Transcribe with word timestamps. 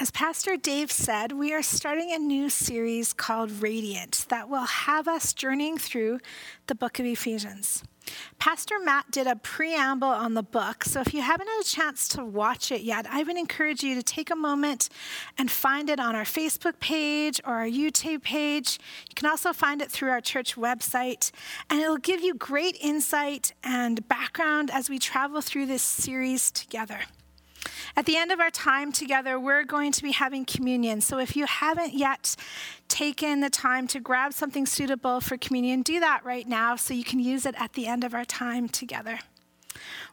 As 0.00 0.10
Pastor 0.10 0.56
Dave 0.56 0.90
said, 0.90 1.32
we 1.32 1.52
are 1.52 1.60
starting 1.60 2.10
a 2.10 2.18
new 2.18 2.48
series 2.48 3.12
called 3.12 3.60
Radiant 3.60 4.24
that 4.30 4.48
will 4.48 4.64
have 4.64 5.06
us 5.06 5.34
journeying 5.34 5.76
through 5.76 6.20
the 6.68 6.74
book 6.74 6.98
of 6.98 7.04
Ephesians. 7.04 7.84
Pastor 8.38 8.76
Matt 8.82 9.10
did 9.10 9.26
a 9.26 9.36
preamble 9.36 10.08
on 10.08 10.32
the 10.32 10.42
book, 10.42 10.84
so 10.84 11.02
if 11.02 11.12
you 11.12 11.20
haven't 11.20 11.48
had 11.48 11.60
a 11.60 11.64
chance 11.64 12.08
to 12.08 12.24
watch 12.24 12.72
it 12.72 12.80
yet, 12.80 13.04
I 13.10 13.24
would 13.24 13.36
encourage 13.36 13.82
you 13.82 13.94
to 13.94 14.02
take 14.02 14.30
a 14.30 14.34
moment 14.34 14.88
and 15.36 15.50
find 15.50 15.90
it 15.90 16.00
on 16.00 16.16
our 16.16 16.24
Facebook 16.24 16.80
page 16.80 17.38
or 17.44 17.56
our 17.56 17.68
YouTube 17.68 18.22
page. 18.22 18.78
You 19.06 19.14
can 19.14 19.28
also 19.28 19.52
find 19.52 19.82
it 19.82 19.90
through 19.90 20.08
our 20.08 20.22
church 20.22 20.56
website, 20.56 21.30
and 21.68 21.78
it'll 21.78 21.98
give 21.98 22.22
you 22.22 22.32
great 22.32 22.78
insight 22.80 23.52
and 23.62 24.08
background 24.08 24.70
as 24.70 24.88
we 24.88 24.98
travel 24.98 25.42
through 25.42 25.66
this 25.66 25.82
series 25.82 26.50
together. 26.50 27.00
At 27.96 28.06
the 28.06 28.16
end 28.16 28.32
of 28.32 28.40
our 28.40 28.50
time 28.50 28.92
together, 28.92 29.38
we're 29.38 29.64
going 29.64 29.92
to 29.92 30.02
be 30.02 30.12
having 30.12 30.44
communion. 30.44 31.00
So 31.00 31.18
if 31.18 31.36
you 31.36 31.46
haven't 31.46 31.94
yet 31.94 32.36
taken 32.88 33.40
the 33.40 33.50
time 33.50 33.86
to 33.88 34.00
grab 34.00 34.32
something 34.32 34.66
suitable 34.66 35.20
for 35.20 35.36
communion, 35.36 35.82
do 35.82 36.00
that 36.00 36.24
right 36.24 36.48
now 36.48 36.76
so 36.76 36.94
you 36.94 37.04
can 37.04 37.18
use 37.18 37.46
it 37.46 37.54
at 37.58 37.74
the 37.74 37.86
end 37.86 38.04
of 38.04 38.14
our 38.14 38.24
time 38.24 38.68
together. 38.68 39.18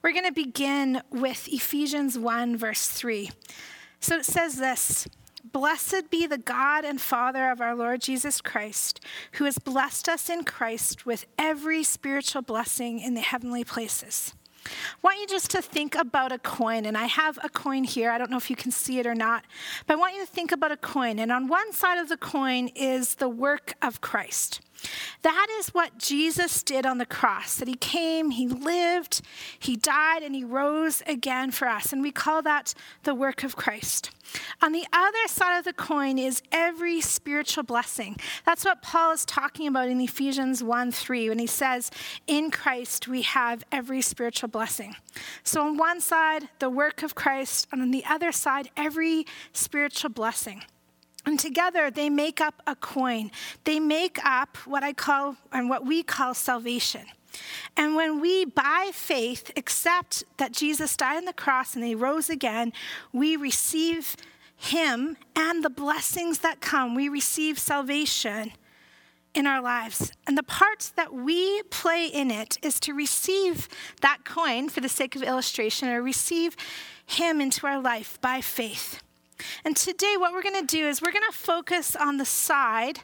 We're 0.02 0.14
going 0.14 0.26
to 0.26 0.32
begin 0.32 1.02
with 1.12 1.48
Ephesians 1.48 2.18
1, 2.18 2.58
verse 2.58 2.88
3. 2.88 3.32
So 4.00 4.18
it 4.18 4.26
says 4.26 4.56
this. 4.56 5.08
Blessed 5.44 6.10
be 6.10 6.28
the 6.28 6.38
God 6.38 6.84
and 6.84 7.00
Father 7.00 7.50
of 7.50 7.62
our 7.62 7.74
Lord 7.74 8.02
Jesus 8.02 8.42
Christ, 8.42 9.00
who 9.34 9.46
has 9.46 9.58
blessed 9.58 10.10
us 10.10 10.30
in 10.30 10.44
Christ 10.44 11.06
with 11.06 11.26
every 11.38 11.84
spiritual 11.84 12.42
blessing 12.42 13.00
in 13.00 13.14
the 13.14 13.22
heavenly 13.22 13.64
places. 13.64 14.34
I 14.68 14.98
want 15.02 15.20
you 15.20 15.28
just 15.28 15.52
to 15.52 15.62
think 15.62 15.96
about 15.96 16.32
a 16.32 16.40
coin, 16.40 16.86
and 16.86 16.98
I 16.98 17.06
have 17.06 17.40
a 17.44 17.50
coin 17.50 17.84
here. 17.84 18.12
I 18.12 18.18
don't 18.18 18.30
know 18.30 18.38
if 18.38 18.50
you 18.50 18.56
can 18.56 18.72
see 18.72 19.00
it 19.00 19.08
or 19.08 19.16
not, 19.16 19.46
but 19.86 19.94
I 19.94 19.96
want 19.98 20.16
you 20.16 20.22
to 20.26 20.32
think 20.32 20.52
about 20.52 20.72
a 20.72 20.78
coin. 20.78 21.20
And 21.20 21.32
on 21.32 21.48
one 21.48 21.74
side 21.74 21.98
of 21.98 22.10
the 22.10 22.18
coin 22.18 22.70
is 22.76 23.16
the 23.16 23.30
work 23.30 23.76
of 23.82 24.02
Christ. 24.02 24.62
That 25.24 25.48
is 25.60 25.70
what 25.70 25.98
Jesus 25.98 26.64
did 26.64 26.86
on 26.86 26.98
the 26.98 27.06
cross. 27.06 27.56
That 27.56 27.68
he 27.68 27.76
came, 27.76 28.32
he 28.32 28.48
lived, 28.48 29.22
he 29.58 29.76
died, 29.76 30.24
and 30.24 30.36
he 30.36 30.44
rose 30.44 31.02
again 31.08 31.52
for 31.52 31.68
us. 31.68 31.92
And 31.92 32.02
we 32.02 32.12
call 32.12 32.42
that 32.44 32.74
the 33.04 33.16
work 33.16 33.44
of 33.44 33.56
Christ. 33.56 34.12
On 34.62 34.72
the 34.72 34.86
other 34.92 35.28
side 35.28 35.58
of 35.58 35.66
the 35.66 35.74
coin 35.74 36.18
is 36.18 36.42
every 36.52 37.02
spiritual 37.02 37.64
blessing. 37.64 38.18
That's 38.46 38.66
what 38.66 38.82
Paul 38.82 39.14
is 39.14 39.26
talking 39.26 39.68
about 39.68 39.90
in 39.90 40.02
Ephesians 40.02 40.64
1 40.64 40.92
3 40.92 41.30
when 41.30 41.40
he 41.40 41.48
says, 41.48 41.92
In 42.28 42.52
Christ 42.52 43.08
we 43.08 43.22
have 43.24 43.64
every 43.72 44.02
spiritual 44.02 44.50
blessing. 44.50 44.96
So 45.44 45.62
on 45.62 45.78
one 45.78 46.02
side, 46.02 46.50
the 46.60 46.70
work 46.70 47.04
of 47.04 47.16
Christ, 47.16 47.68
and 47.72 47.82
on 47.82 47.92
the 47.92 48.06
other 48.06 48.32
side, 48.32 48.70
every 48.76 49.26
spiritual 49.54 50.10
blessing. 50.10 50.64
And 51.28 51.38
together 51.38 51.92
they 51.92 52.10
make 52.10 52.40
up 52.40 52.64
a 52.66 52.74
coin. 52.74 53.32
They 53.66 53.82
make 53.82 54.18
up 54.26 54.56
what 54.66 54.82
I 54.82 54.94
call, 54.94 55.36
and 55.52 55.70
what 55.70 55.86
we 55.86 56.02
call 56.02 56.34
salvation. 56.34 57.02
And 57.76 57.98
when 57.98 58.22
we, 58.22 58.46
by 58.46 58.92
faith, 58.94 59.52
accept 59.58 60.24
that 60.38 60.54
Jesus 60.54 60.96
died 60.96 61.18
on 61.18 61.26
the 61.26 61.34
cross 61.34 61.76
and 61.76 61.84
he 61.84 61.94
rose 61.94 62.30
again, 62.30 62.72
we 63.12 63.36
receive 63.36 64.16
him 64.56 65.18
and 65.36 65.66
the 65.66 65.70
blessings 65.70 66.40
that 66.40 66.62
come. 66.62 66.96
We 66.96 67.10
receive 67.10 67.60
salvation 67.60 68.54
in 69.34 69.46
our 69.46 69.62
lives. 69.62 70.14
And 70.26 70.38
the 70.38 70.44
part 70.44 70.94
that 70.96 71.14
we 71.14 71.62
play 71.64 72.08
in 72.08 72.32
it 72.32 72.58
is 72.62 72.80
to 72.80 72.94
receive 72.94 73.68
that 74.00 74.20
coin, 74.24 74.70
for 74.70 74.80
the 74.80 74.88
sake 74.90 75.18
of 75.18 75.24
illustration, 75.24 75.90
or 75.90 76.02
receive 76.02 76.56
him 77.06 77.42
into 77.42 77.68
our 77.68 77.82
life 77.82 78.18
by 78.22 78.40
faith. 78.40 79.04
And 79.64 79.76
today, 79.76 80.16
what 80.18 80.34
we're 80.34 80.44
going 80.44 80.60
to 80.60 80.66
do 80.66 80.88
is 80.88 81.02
we're 81.02 81.12
going 81.12 81.30
to 81.30 81.38
focus 81.38 81.96
on 81.96 82.18
the 82.18 82.26
side 82.26 83.02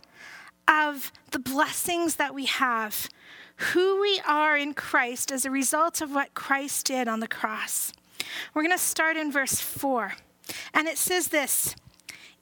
of 0.67 1.11
the 1.31 1.39
blessings 1.39 2.15
that 2.15 2.33
we 2.33 2.45
have, 2.45 3.09
who 3.57 4.01
we 4.01 4.21
are 4.27 4.57
in 4.57 4.73
Christ 4.73 5.31
as 5.31 5.45
a 5.45 5.51
result 5.51 6.01
of 6.01 6.13
what 6.13 6.33
Christ 6.33 6.87
did 6.87 7.07
on 7.07 7.19
the 7.19 7.27
cross. 7.27 7.93
We're 8.53 8.63
going 8.63 8.77
to 8.77 8.83
start 8.83 9.17
in 9.17 9.31
verse 9.31 9.59
4. 9.59 10.13
And 10.73 10.87
it 10.87 10.97
says 10.97 11.29
this 11.29 11.75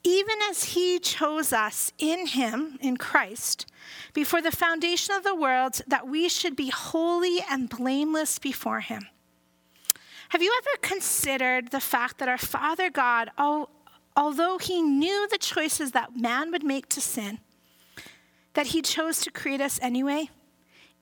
Even 0.04 0.38
as 0.50 0.64
he 0.66 1.00
chose 1.00 1.52
us 1.54 1.92
in 1.98 2.28
him, 2.28 2.78
in 2.82 2.98
Christ, 2.98 3.66
before 4.14 4.42
the 4.42 4.52
foundation 4.52 5.16
of 5.16 5.24
the 5.24 5.36
world, 5.36 5.82
that 5.88 6.08
we 6.08 6.30
should 6.30 6.56
be 6.56 6.70
holy 6.70 7.40
and 7.50 7.70
blameless 7.70 8.40
before 8.40 8.82
him. 8.82 9.08
Have 10.30 10.42
you 10.42 10.54
ever 10.62 10.78
considered 10.82 11.72
the 11.72 11.82
fact 11.82 12.20
that 12.20 12.30
our 12.30 12.38
Father 12.38 12.90
God, 12.90 13.32
oh, 13.38 13.68
although 14.22 14.60
he 14.60 14.84
knew 14.84 15.28
the 15.32 15.38
choices 15.40 15.94
that 15.94 16.16
man 16.16 16.52
would 16.52 16.64
make 16.64 16.88
to 16.88 17.02
sin, 17.02 17.40
that 18.54 18.68
he 18.68 18.80
chose 18.80 19.20
to 19.22 19.32
create 19.32 19.60
us 19.60 19.80
anyway, 19.82 20.30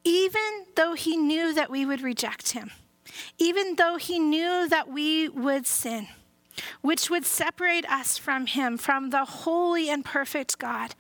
even 0.05 0.65
though 0.77 0.93
he 0.93 1.17
knew 1.17 1.53
that 1.53 1.69
we 1.69 1.85
would 1.85 2.01
reject 2.01 2.53
him, 2.53 2.71
even 3.37 3.75
though 3.75 3.97
he 3.97 4.19
knew 4.19 4.69
that 4.69 4.87
we 4.87 5.27
would 5.27 5.67
sin, 5.67 6.07
which 6.79 7.09
would 7.09 7.25
separate 7.25 7.85
us 7.91 8.17
from 8.17 8.45
him, 8.45 8.77
from 8.77 9.09
the 9.09 9.25
holy 9.25 9.89
and 9.89 10.05
perfect 10.05 10.57
God. 10.57 10.95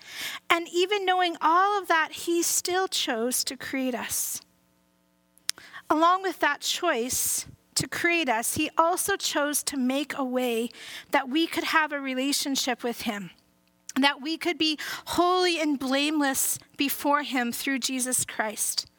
And 0.49 0.67
even 0.73 1.05
knowing 1.05 1.37
all 1.41 1.81
of 1.81 1.87
that, 1.87 2.11
he 2.11 2.43
still 2.43 2.89
chose 2.89 3.45
to 3.45 3.55
create 3.55 3.95
us. 3.95 4.41
Along 5.89 6.21
with 6.21 6.39
that 6.39 6.59
choice, 6.59 7.45
to 7.79 7.87
create 7.87 8.29
us, 8.29 8.55
he 8.55 8.69
also 8.77 9.15
chose 9.15 9.63
to 9.63 9.77
make 9.77 10.17
a 10.17 10.23
way 10.23 10.69
that 11.11 11.27
we 11.27 11.47
could 11.47 11.65
have 11.65 11.91
a 11.91 11.99
relationship 11.99 12.83
with 12.83 13.01
him 13.01 13.31
that 13.95 14.21
we 14.21 14.37
could 14.37 14.57
be 14.57 14.77
holy 15.07 15.59
and 15.59 15.79
blameless 15.79 16.59
before 16.77 17.23
him 17.23 17.51
through 17.51 17.79
Jesus 17.79 18.25
Christ. 18.25 18.89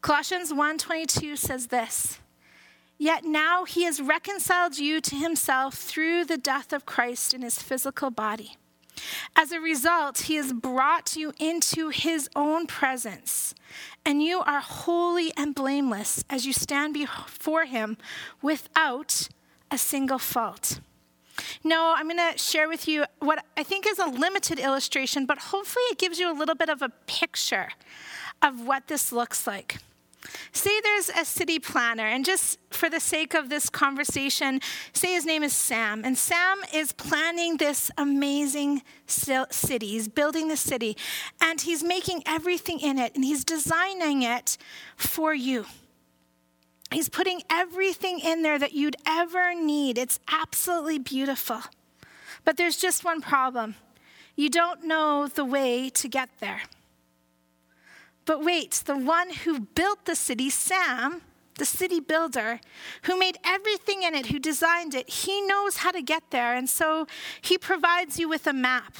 Colossians 0.00 0.52
1:22 0.52 1.36
says 1.36 1.68
this: 1.68 2.20
Yet 2.98 3.24
now 3.24 3.64
he 3.64 3.84
has 3.84 4.00
reconciled 4.00 4.78
you 4.78 5.00
to 5.00 5.16
himself 5.16 5.74
through 5.74 6.24
the 6.24 6.38
death 6.38 6.72
of 6.72 6.86
Christ 6.86 7.34
in 7.34 7.42
his 7.42 7.60
physical 7.60 8.10
body. 8.10 8.56
As 9.34 9.52
a 9.52 9.60
result, 9.60 10.18
he 10.22 10.36
has 10.36 10.52
brought 10.52 11.16
you 11.16 11.32
into 11.38 11.90
his 11.90 12.30
own 12.34 12.66
presence, 12.66 13.54
and 14.06 14.22
you 14.22 14.40
are 14.40 14.60
holy 14.60 15.32
and 15.36 15.54
blameless 15.54 16.24
as 16.30 16.46
you 16.46 16.52
stand 16.52 16.94
before 16.94 17.64
him 17.64 17.98
without 18.40 19.28
a 19.70 19.76
single 19.76 20.20
fault. 20.20 20.80
No, 21.64 21.92
I'm 21.96 22.08
going 22.08 22.32
to 22.32 22.38
share 22.38 22.68
with 22.68 22.86
you 22.86 23.04
what 23.18 23.44
I 23.56 23.64
think 23.64 23.86
is 23.86 23.98
a 23.98 24.06
limited 24.06 24.60
illustration, 24.60 25.26
but 25.26 25.38
hopefully 25.38 25.82
it 25.90 25.98
gives 25.98 26.20
you 26.20 26.30
a 26.30 26.36
little 26.38 26.54
bit 26.54 26.70
of 26.70 26.80
a 26.80 26.88
picture 27.06 27.68
of 28.40 28.64
what 28.64 28.86
this 28.86 29.10
looks 29.10 29.46
like. 29.46 29.78
Say 30.52 30.80
there's 30.80 31.08
a 31.10 31.24
city 31.24 31.58
planner, 31.58 32.06
and 32.06 32.24
just 32.24 32.58
for 32.70 32.88
the 32.88 33.00
sake 33.00 33.34
of 33.34 33.48
this 33.48 33.68
conversation, 33.68 34.60
say 34.92 35.12
his 35.12 35.26
name 35.26 35.42
is 35.42 35.52
Sam. 35.52 36.04
And 36.04 36.16
Sam 36.16 36.58
is 36.72 36.92
planning 36.92 37.56
this 37.56 37.90
amazing 37.96 38.82
city. 39.06 39.86
He's 39.86 40.08
building 40.08 40.48
the 40.48 40.56
city, 40.56 40.96
and 41.40 41.60
he's 41.60 41.84
making 41.84 42.22
everything 42.26 42.80
in 42.80 42.98
it, 42.98 43.14
and 43.14 43.24
he's 43.24 43.44
designing 43.44 44.22
it 44.22 44.56
for 44.96 45.34
you. 45.34 45.66
He's 46.90 47.08
putting 47.08 47.42
everything 47.50 48.20
in 48.20 48.42
there 48.42 48.58
that 48.58 48.72
you'd 48.72 48.96
ever 49.06 49.54
need. 49.54 49.98
It's 49.98 50.20
absolutely 50.28 50.98
beautiful. 50.98 51.62
But 52.44 52.56
there's 52.56 52.76
just 52.76 53.04
one 53.04 53.20
problem 53.20 53.74
you 54.36 54.50
don't 54.50 54.84
know 54.84 55.26
the 55.26 55.44
way 55.44 55.88
to 55.88 56.08
get 56.08 56.28
there. 56.40 56.62
But 58.26 58.44
wait, 58.44 58.82
the 58.84 58.98
one 58.98 59.30
who 59.30 59.60
built 59.60 60.04
the 60.04 60.16
city, 60.16 60.50
Sam, 60.50 61.22
the 61.58 61.64
city 61.64 62.00
builder, 62.00 62.60
who 63.02 63.18
made 63.18 63.38
everything 63.44 64.02
in 64.02 64.14
it, 64.14 64.26
who 64.26 64.38
designed 64.38 64.94
it, 64.94 65.08
he 65.08 65.40
knows 65.40 65.78
how 65.78 65.92
to 65.92 66.02
get 66.02 66.24
there. 66.30 66.54
And 66.54 66.68
so 66.68 67.06
he 67.40 67.56
provides 67.56 68.18
you 68.18 68.28
with 68.28 68.46
a 68.46 68.52
map. 68.52 68.94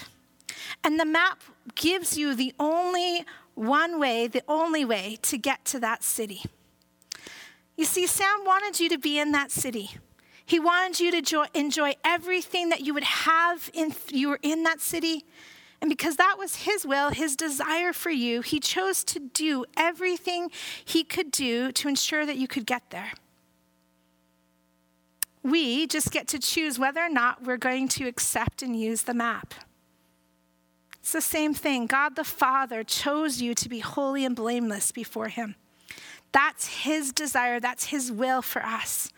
And 0.83 0.99
the 0.99 1.05
map 1.05 1.43
gives 1.75 2.17
you 2.17 2.35
the 2.35 2.55
only 2.59 3.25
one 3.55 3.99
way, 3.99 4.27
the 4.27 4.43
only 4.49 4.85
way 4.85 5.19
to 5.23 5.37
get 5.37 5.65
to 5.67 5.81
that 5.81 6.05
city. 6.05 6.43
You 7.77 7.85
see, 7.85 8.07
Sam 8.07 8.45
wanted 8.45 8.81
you 8.81 8.89
to 8.91 8.99
be 8.99 9.19
in 9.19 9.33
that 9.33 9.51
city. 9.51 9.91
He 10.45 10.61
wanted 10.61 11.01
you 11.01 11.21
to 11.21 11.47
enjoy 11.55 11.95
everything 12.05 12.69
that 12.69 12.81
you 12.81 12.95
would 12.95 13.05
have 13.05 13.71
if 13.75 14.13
you 14.13 14.29
were 14.29 14.39
in 14.43 14.63
that 14.63 14.81
city. 14.81 15.25
And 15.81 15.91
because 15.91 16.17
that 16.17 16.37
was 16.39 16.57
his 16.57 16.87
will, 16.87 17.11
his 17.11 17.37
desire 17.37 17.93
for 17.93 18.11
you, 18.11 18.41
he 18.41 18.61
chose 18.61 19.05
to 19.05 19.21
do 19.21 19.65
everything 19.77 20.51
he 20.85 21.05
could 21.05 21.31
do 21.31 21.71
to 21.73 21.89
ensure 21.89 22.25
that 22.25 22.37
you 22.37 22.49
could 22.49 22.67
get 22.67 22.91
there. 22.91 23.13
We 25.43 25.87
just 25.87 26.11
get 26.11 26.27
to 26.29 26.39
choose 26.39 26.79
whether 26.79 27.01
or 27.01 27.09
not 27.09 27.45
we're 27.45 27.57
going 27.57 27.89
to 27.91 28.09
accept 28.09 28.63
and 28.63 28.79
use 28.79 29.03
the 29.03 29.15
map. 29.15 29.55
It's 30.99 31.13
the 31.13 31.21
same 31.21 31.55
thing. 31.55 31.87
God 31.87 32.17
the 32.17 32.25
Father 32.25 32.83
chose 32.83 33.41
you 33.41 33.55
to 33.55 33.69
be 33.69 33.79
holy 33.79 34.25
and 34.25 34.35
blameless 34.35 34.91
before 34.91 35.29
him. 35.29 35.55
That's 36.33 36.67
his 36.67 37.13
desire, 37.13 37.61
that's 37.61 37.87
his 37.87 38.11
will 38.11 38.43
for 38.43 38.61
us. 38.63 39.11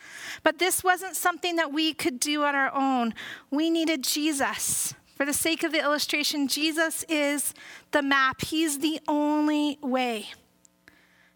But 0.42 0.58
this 0.58 0.84
wasn't 0.84 1.16
something 1.16 1.56
that 1.56 1.72
we 1.72 1.94
could 1.94 2.20
do 2.20 2.44
on 2.44 2.54
our 2.54 2.72
own. 2.74 3.14
We 3.50 3.70
needed 3.70 4.04
Jesus. 4.04 4.94
For 5.18 5.26
the 5.26 5.32
sake 5.32 5.64
of 5.64 5.72
the 5.72 5.82
illustration, 5.82 6.46
Jesus 6.46 7.04
is 7.08 7.52
the 7.90 8.02
map, 8.02 8.40
he's 8.40 8.78
the 8.78 9.00
only 9.08 9.76
way. 9.82 10.28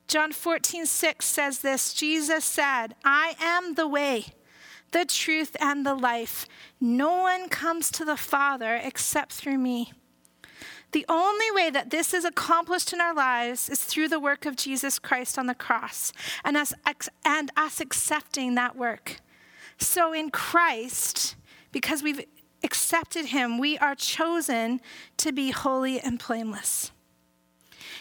John 0.07 0.31
14, 0.31 0.87
6 0.87 1.27
says 1.27 1.59
this 1.59 1.93
Jesus 1.93 2.45
said, 2.45 2.95
I 3.05 3.35
am 3.41 3.75
the 3.75 3.89
way, 3.89 4.27
the 4.93 5.05
truth, 5.05 5.57
and 5.61 5.85
the 5.85 5.97
life. 5.97 6.47
No 6.81 7.23
one 7.23 7.49
comes 7.49 7.91
to 7.91 8.05
the 8.05 8.17
Father 8.17 8.77
except 8.77 9.33
through 9.33 9.59
me. 9.59 9.93
The 10.93 11.05
only 11.09 11.51
way 11.51 11.69
that 11.71 11.91
this 11.91 12.15
is 12.15 12.25
accomplished 12.25 12.93
in 12.93 13.01
our 13.01 13.15
lives 13.15 13.69
is 13.69 13.81
through 13.81 14.07
the 14.07 14.21
work 14.21 14.47
of 14.47 14.55
Jesus 14.55 15.01
Christ 15.01 15.37
on 15.37 15.47
the 15.47 15.57
cross 15.57 16.13
and 16.45 16.57
us, 16.57 16.73
and 17.25 17.51
us 17.57 17.81
accepting 17.81 18.55
that 18.55 18.77
work. 18.77 19.21
So 19.77 20.13
in 20.13 20.31
Christ, 20.31 21.35
because 21.73 22.05
we've 22.05 22.25
accepted 22.65 23.27
him, 23.27 23.59
we 23.59 23.79
are 23.79 23.95
chosen 23.95 24.81
to 25.19 25.33
be 25.33 25.51
holy 25.51 26.01
and 26.01 26.25
blameless. 26.25 26.91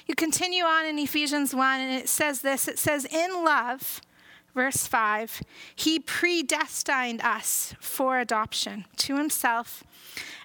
You 0.07 0.15
continue 0.15 0.63
on 0.63 0.85
in 0.85 0.99
Ephesians 0.99 1.53
1, 1.53 1.79
and 1.79 1.93
it 1.93 2.09
says 2.09 2.41
this 2.41 2.67
it 2.67 2.79
says, 2.79 3.05
In 3.05 3.43
love, 3.45 4.01
verse 4.53 4.87
5, 4.87 5.41
he 5.75 5.99
predestined 5.99 7.21
us 7.21 7.75
for 7.79 8.19
adoption 8.19 8.85
to 8.97 9.17
himself 9.17 9.83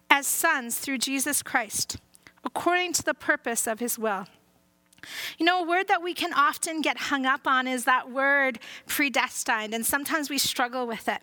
as 0.09 0.27
sons 0.27 0.79
through 0.79 0.99
Jesus 0.99 1.43
Christ 1.43 1.99
according 2.47 2.93
to 2.95 3.03
the 3.03 3.13
purpose 3.13 3.67
of 3.67 3.81
his 3.81 3.99
will. 3.99 4.27
You 5.37 5.45
know, 5.45 5.63
a 5.63 5.67
word 5.67 5.89
that 5.89 6.03
we 6.03 6.15
can 6.15 6.33
often 6.33 6.81
get 6.81 6.97
hung 6.97 7.27
up 7.27 7.47
on 7.47 7.67
is 7.67 7.85
that 7.85 8.11
word 8.11 8.59
predestined, 8.87 9.75
and 9.75 9.85
sometimes 9.85 10.31
we 10.31 10.39
struggle 10.39 10.87
with 10.87 11.09
it. 11.09 11.21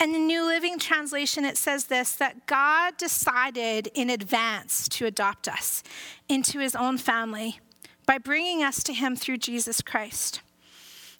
In 0.00 0.12
the 0.12 0.18
New 0.18 0.44
Living 0.44 0.78
Translation, 0.78 1.44
it 1.44 1.56
says 1.56 1.86
this 1.86 2.12
that 2.12 2.46
God 2.46 2.96
decided 2.96 3.88
in 3.94 4.10
advance 4.10 4.88
to 4.90 5.06
adopt 5.06 5.48
us 5.48 5.82
into 6.28 6.58
his 6.58 6.76
own 6.76 6.98
family 6.98 7.60
by 8.04 8.18
bringing 8.18 8.62
us 8.62 8.82
to 8.84 8.92
him 8.92 9.16
through 9.16 9.38
Jesus 9.38 9.82
Christ. 9.82 10.42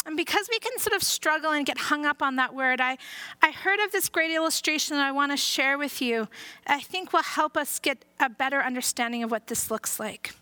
And 0.06 0.16
because 0.16 0.48
we 0.48 0.60
can 0.60 0.78
sort 0.78 0.94
of 0.94 1.02
struggle 1.02 1.50
and 1.50 1.66
get 1.66 1.78
hung 1.78 2.06
up 2.06 2.22
on 2.22 2.36
that 2.36 2.54
word, 2.54 2.80
I, 2.80 2.96
I 3.42 3.50
heard 3.50 3.80
of 3.80 3.90
this 3.90 4.08
great 4.08 4.30
illustration 4.30 4.96
that 4.96 5.04
I 5.04 5.10
want 5.10 5.32
to 5.32 5.36
share 5.36 5.76
with 5.76 6.00
you. 6.00 6.28
I 6.66 6.80
think 6.80 7.12
will 7.12 7.24
help 7.24 7.56
us 7.56 7.80
get 7.80 8.04
a 8.20 8.28
better 8.28 8.60
understanding 8.60 9.24
of 9.24 9.32
what 9.32 9.48
this 9.48 9.68
looks 9.68 9.98
like. 9.98 10.34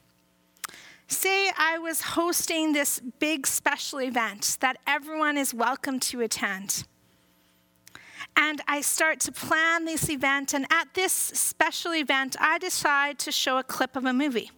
Say 1.09 1.51
I 1.57 1.79
was 1.79 2.03
hosting 2.03 2.73
this 2.73 3.01
big 3.19 3.47
special 3.47 4.01
event 4.01 4.59
that 4.61 4.77
everyone 4.87 5.39
is 5.39 5.55
welcome 5.55 5.99
to 6.01 6.21
attend. 6.21 6.85
And 8.37 8.61
I 8.67 8.81
start 8.81 9.21
to 9.21 9.33
plan 9.33 9.85
this 9.85 10.11
event, 10.11 10.55
and 10.55 10.67
at 10.71 10.95
this 10.95 11.13
special 11.13 11.95
event, 11.95 12.37
I 12.41 12.59
decide 12.59 13.19
to 13.21 13.33
show 13.33 13.59
a 13.59 13.63
clip 13.63 13.97
of 13.97 14.05
a 14.05 14.13
movie. 14.13 14.51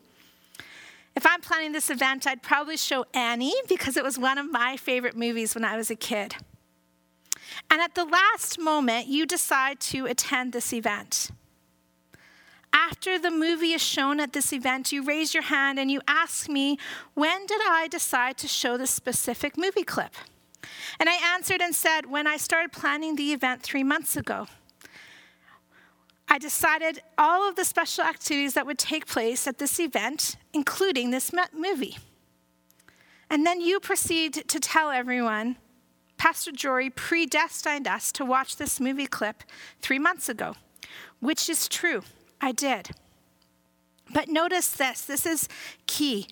If 1.15 1.27
I'm 1.27 1.41
planning 1.41 1.73
this 1.73 1.91
event, 1.91 2.27
I'd 2.27 2.43
probably 2.43 2.77
show 2.77 3.07
Annie 3.15 3.55
because 3.69 3.97
it 3.97 4.05
was 4.05 4.19
one 4.19 4.39
of 4.39 4.51
my 4.51 4.77
favorite 4.77 5.17
movies 5.17 5.55
when 5.55 5.65
I 5.65 5.77
was 5.77 5.91
a 5.91 5.97
kid. 5.97 6.37
And 7.71 7.81
at 7.81 7.95
the 7.95 8.05
last 8.05 8.59
moment, 8.59 9.07
you 9.09 9.27
decide 9.27 9.81
to 9.81 10.07
attend 10.07 10.53
this 10.53 10.73
event. 10.73 11.31
After 12.73 13.19
the 13.19 13.31
movie 13.31 13.73
is 13.73 13.83
shown 13.83 14.21
at 14.21 14.35
this 14.35 14.53
event, 14.53 14.93
you 14.93 15.03
raise 15.03 15.33
your 15.33 15.45
hand 15.45 15.79
and 15.79 15.91
you 15.91 16.03
ask 16.07 16.49
me, 16.49 16.79
When 17.15 17.47
did 17.47 17.63
I 17.67 17.89
decide 17.89 18.37
to 18.39 18.49
show 18.49 18.77
this 18.77 18.91
specific 18.91 19.57
movie 19.57 19.83
clip? 19.83 20.15
And 20.99 21.09
I 21.09 21.35
answered 21.35 21.61
and 21.61 21.75
said, 21.75 22.07
When 22.07 22.27
I 22.27 22.37
started 22.37 22.73
planning 22.73 23.17
the 23.17 23.33
event 23.33 23.63
three 23.63 23.85
months 23.85 24.17
ago. 24.17 24.47
I 26.29 26.39
decided 26.39 27.03
all 27.17 27.49
of 27.49 27.55
the 27.55 27.65
special 27.65 28.05
activities 28.05 28.55
that 28.55 28.67
would 28.67 28.79
take 28.79 29.07
place 29.07 29.47
at 29.47 29.59
this 29.59 29.79
event, 29.79 30.37
including 30.53 31.11
this 31.11 31.33
movie. 31.53 31.99
And 33.31 33.47
then 33.47 33.61
you 33.61 33.81
proceed 33.81 34.35
to 34.49 34.61
tell 34.61 34.91
everyone 34.91 35.57
Pastor 36.17 36.51
Jory 36.51 36.91
predestined 36.91 37.87
us 37.87 38.11
to 38.13 38.25
watch 38.25 38.57
this 38.57 38.81
movie 38.81 39.07
clip 39.07 39.43
three 39.81 39.99
months 39.99 40.29
ago, 40.29 40.55
which 41.21 41.49
is 41.49 41.69
true. 41.69 42.03
I 42.41 42.53
did. 42.53 42.91
But 44.13 44.29
notice 44.29 44.71
this 44.71 45.03
this 45.03 45.27
is 45.27 45.49
key. 45.87 46.29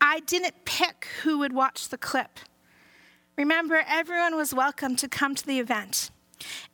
I 0.00 0.20
didn't 0.20 0.64
pick 0.64 1.08
who 1.22 1.38
would 1.38 1.52
watch 1.52 1.88
the 1.88 1.98
clip. 1.98 2.40
Remember, 3.38 3.84
everyone 3.86 4.34
was 4.34 4.52
welcome 4.52 4.96
to 4.96 5.06
come 5.06 5.36
to 5.36 5.46
the 5.46 5.60
event. 5.60 6.10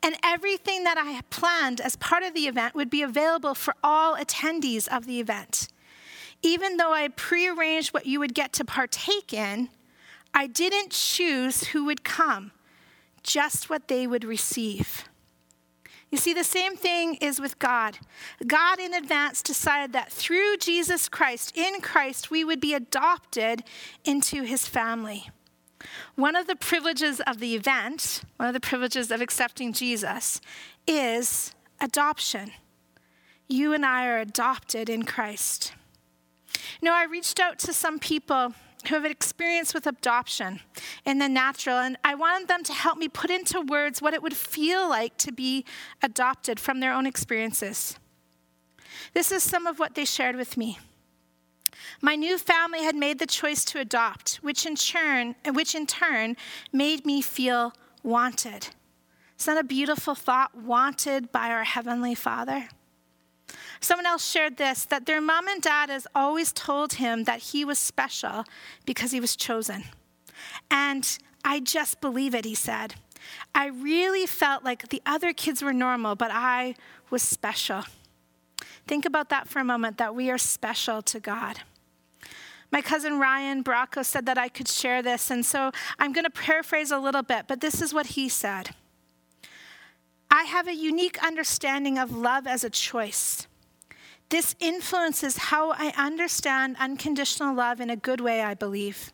And 0.03 0.17
everything 0.25 0.85
that 0.85 0.97
I 0.97 1.11
had 1.11 1.29
planned 1.29 1.79
as 1.79 1.95
part 1.95 2.23
of 2.23 2.33
the 2.33 2.47
event 2.47 2.75
would 2.75 2.89
be 2.89 3.03
available 3.03 3.55
for 3.55 3.75
all 3.85 4.17
attendees 4.17 4.89
of 4.89 5.05
the 5.05 5.21
event. 5.21 5.69
Even 6.41 6.79
though 6.79 6.95
I 6.95 7.09
prearranged 7.09 7.93
what 7.93 8.07
you 8.07 8.19
would 8.19 8.33
get 8.33 8.55
to 8.55 8.65
partake 8.65 9.35
in, 9.35 9.69
I 10.33 10.47
didn't 10.47 10.91
choose 10.91 11.65
who 11.65 11.85
would 11.85 12.03
come, 12.03 12.53
just 13.23 13.69
what 13.69 13.89
they 13.89 14.07
would 14.07 14.25
receive. 14.25 15.05
You 16.11 16.17
see, 16.17 16.33
the 16.33 16.45
same 16.45 16.77
thing 16.77 17.17
is 17.17 17.41
with 17.41 17.59
God. 17.59 17.99
God 18.47 18.81
in 18.81 18.95
advance 18.95 19.43
decided 19.43 19.93
that 19.93 20.11
through 20.11 20.57
Jesus 20.57 21.11
Christ, 21.11 21.55
in 21.55 21.83
Christ, 21.83 22.31
we 22.31 22.43
would 22.43 22.61
be 22.61 22.73
adopted 22.73 23.65
into 24.07 24.45
his 24.45 24.67
family. 24.67 25.29
One 26.15 26.37
of 26.37 26.47
the 26.47 26.57
privileges 26.57 27.21
of 27.21 27.39
the 27.39 27.55
event, 27.55 28.23
one 28.37 28.49
of 28.49 28.55
the 28.55 28.61
privileges 28.61 29.11
of 29.11 29.21
accepting 29.21 29.73
Jesus, 29.73 30.41
is 30.87 31.55
adoption. 31.81 32.53
You 33.49 33.73
and 33.73 33.85
I 33.85 34.07
are 34.07 34.19
adopted 34.19 34.89
in 34.89 35.05
Christ. 35.05 35.73
Know, 36.81 36.95
I 36.95 37.05
reached 37.05 37.41
out 37.41 37.59
to 37.61 37.73
some 37.73 37.99
people 37.99 38.55
who 38.89 38.95
have 38.95 39.05
experience 39.05 39.73
with 39.73 39.87
adoption 39.87 40.61
in 41.07 41.19
the 41.19 41.29
natural, 41.29 41.79
and 41.79 41.97
I 42.05 42.15
wanted 42.15 42.49
them 42.49 42.63
to 42.65 42.73
help 42.73 42.99
me 42.99 43.09
put 43.09 43.31
into 43.31 43.61
words 43.61 44.03
what 44.03 44.15
it 44.15 44.23
would 44.23 44.37
feel 44.37 44.89
like 44.89 45.17
to 45.19 45.33
be 45.33 45.65
adopted 46.03 46.61
from 46.61 46.81
their 46.81 46.93
own 46.93 47.07
experiences. 47.07 47.99
This 49.15 49.33
is 49.33 49.43
some 49.43 49.67
of 49.67 49.79
what 49.79 49.95
they 49.95 50.05
shared 50.05 50.37
with 50.37 50.57
me. 50.57 50.79
My 52.05 52.17
new 52.17 52.37
family 52.37 52.83
had 52.83 52.95
made 52.95 53.19
the 53.19 53.27
choice 53.27 53.65
to 53.65 53.81
adopt, 53.81 54.35
which 54.43 54.67
in 54.67 54.77
turn, 54.77 55.37
which 55.47 55.75
in 55.75 55.87
turn 55.87 56.37
made 56.71 57.07
me 57.07 57.23
feel 57.23 57.73
wanted. 58.03 58.69
Is 59.39 59.47
that 59.47 59.57
a 59.57 59.65
beautiful 59.65 60.15
thought? 60.15 60.55
Wanted 60.55 61.33
by 61.33 61.49
our 61.49 61.65
Heavenly 61.65 62.15
Father. 62.15 62.69
Someone 63.81 64.05
else 64.05 64.31
shared 64.31 64.59
this 64.59 64.85
that 64.85 65.07
their 65.07 65.23
mom 65.23 65.49
and 65.49 65.63
dad 65.63 65.89
has 65.89 66.07
always 66.15 66.53
told 66.53 66.93
him 66.93 67.25
that 67.25 67.41
he 67.41 67.65
was 67.65 67.79
special 67.79 68.45
because 68.85 69.13
he 69.13 69.19
was 69.19 69.35
chosen. 69.35 69.85
And 70.71 71.19
I 71.43 71.59
just 71.59 72.03
believe 72.03 72.35
it, 72.35 72.45
he 72.45 72.55
said. 72.55 72.97
I 73.55 73.69
really 73.69 74.27
felt 74.27 74.63
like 74.63 74.91
the 74.91 75.01
other 75.07 75.33
kids 75.33 75.63
were 75.63 75.73
normal, 75.73 76.17
but 76.17 76.31
I 76.31 76.75
was 77.09 77.23
special. 77.23 77.85
Think 78.87 79.07
about 79.07 79.31
that 79.31 79.49
for 79.49 79.61
a 79.61 79.65
moment 79.65 79.97
that 79.97 80.15
we 80.15 80.31
are 80.31 80.37
special 80.37 81.01
to 81.01 81.19
God. 81.19 81.61
My 82.75 82.83
cousin 82.83 83.21
Ryan 83.21 83.63
Bracco 83.63 84.05
said 84.05 84.27
that 84.27 84.37
I 84.37 84.49
could 84.49 84.67
share 84.67 85.01
this, 85.01 85.31
and 85.31 85.47
so 85.47 85.71
I'm 86.01 86.13
going 86.13 86.25
to 86.25 86.31
paraphrase 86.31 86.91
a 86.91 86.99
little 86.99 87.23
bit, 87.23 87.45
but 87.47 87.61
this 87.61 87.81
is 87.81 87.95
what 87.95 88.07
he 88.19 88.29
said 88.29 88.71
I 90.29 90.43
have 90.43 90.67
a 90.67 90.75
unique 90.75 91.23
understanding 91.23 91.99
of 91.99 92.11
love 92.11 92.49
as 92.49 92.65
a 92.65 92.71
choice. 92.71 93.47
This 94.29 94.57
influences 94.59 95.37
how 95.37 95.71
I 95.71 95.93
understand 95.97 96.75
unconditional 96.81 97.55
love 97.55 97.81
in 97.81 97.91
a 97.91 97.97
good 97.97 98.21
way, 98.21 98.43
I 98.43 98.55
believe. 98.55 99.13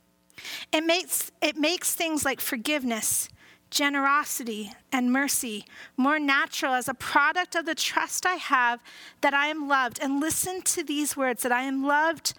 It 0.72 0.80
makes, 0.80 1.30
it 1.42 1.58
makes 1.58 1.94
things 1.94 2.24
like 2.24 2.40
forgiveness, 2.40 3.28
generosity, 3.68 4.72
and 4.90 5.12
mercy 5.12 5.66
more 5.98 6.18
natural 6.18 6.72
as 6.72 6.88
a 6.88 6.94
product 6.94 7.54
of 7.54 7.66
the 7.66 7.74
trust 7.74 8.24
I 8.24 8.36
have 8.36 8.80
that 9.20 9.34
I 9.34 9.48
am 9.48 9.68
loved. 9.68 9.98
And 10.00 10.18
listen 10.18 10.62
to 10.62 10.82
these 10.82 11.14
words 11.14 11.42
that 11.42 11.52
I 11.52 11.64
am 11.64 11.84
loved 11.84 12.32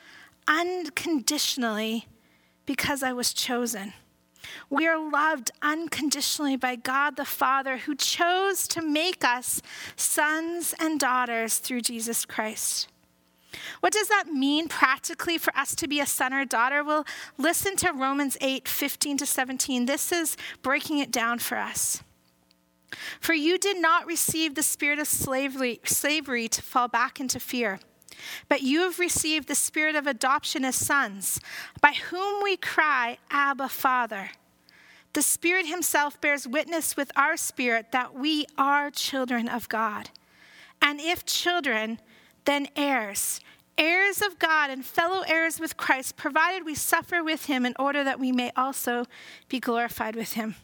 unconditionally 0.48 2.08
because 2.66 3.04
I 3.04 3.14
was 3.14 3.34
chosen. 3.34 3.94
We 4.70 4.88
are 4.88 4.98
loved 4.98 5.52
unconditionally 5.62 6.56
by 6.56 6.76
God 6.76 7.16
the 7.16 7.26
Father 7.26 7.78
who 7.78 7.96
chose 7.96 8.68
to 8.70 8.82
make 8.82 9.24
us 9.24 9.62
sons 9.96 10.74
and 10.80 11.00
daughters 11.00 11.58
through 11.58 11.82
Jesus 11.82 12.26
Christ. 12.26 12.88
What 13.82 13.94
does 13.94 14.08
that 14.08 14.28
mean 14.28 14.68
practically 14.68 15.38
for 15.38 15.56
us 15.58 15.76
to 15.76 15.88
be 15.88 16.00
a 16.00 16.06
son 16.06 16.34
or 16.34 16.46
daughter? 16.46 16.84
Well, 16.84 17.06
listen 17.38 17.76
to 17.78 17.92
Romans 17.92 18.38
8 18.40 18.68
15 18.68 19.18
to 19.18 19.26
17. 19.26 19.86
This 19.86 20.12
is 20.12 20.38
breaking 20.62 21.00
it 21.00 21.12
down 21.12 21.40
for 21.40 21.58
us. 21.58 22.02
For 23.20 23.34
you 23.34 23.58
did 23.58 23.82
not 23.82 24.06
receive 24.06 24.56
the 24.56 24.64
spirit 24.64 25.00
of 25.00 25.08
slavery, 25.08 25.80
slavery 25.84 26.48
to 26.50 26.62
fall 26.62 26.88
back 26.88 27.20
into 27.20 27.40
fear 27.40 27.80
but 28.50 28.62
you 28.62 28.82
have 28.82 29.00
received 29.00 29.48
the 29.48 29.56
spirit 29.56 29.96
of 29.96 30.08
adoption 30.08 30.66
as 30.66 30.76
sons, 30.76 31.40
by 31.82 31.94
whom 31.94 32.44
we 32.44 32.58
cry, 32.58 33.18
Abba, 33.30 33.70
Father. 33.70 34.32
The 35.14 35.22
Spirit 35.22 35.66
Himself 35.66 36.22
bears 36.22 36.48
witness 36.48 36.96
with 36.96 37.12
our 37.16 37.36
spirit 37.36 37.92
that 37.92 38.14
we 38.14 38.46
are 38.58 38.90
children 38.90 39.50
of 39.50 39.68
God. 39.68 40.10
And 40.82 41.02
if 41.02 41.26
children, 41.26 42.00
then 42.46 42.68
heirs, 42.76 43.42
heirs 43.78 44.22
of 44.22 44.40
God 44.40 44.70
and 44.70 44.86
fellow 44.86 45.24
heirs 45.28 45.60
with 45.60 45.76
Christ, 45.76 46.16
provided 46.16 46.66
we 46.66 46.76
suffer 46.76 47.24
with 47.24 47.46
Him 47.46 47.66
in 47.66 47.74
order 47.78 48.04
that 48.04 48.20
we 48.20 48.32
may 48.32 48.52
also 48.56 49.06
be 49.50 49.60
glorified 49.60 50.16
with 50.16 50.34
Him. 50.34 50.56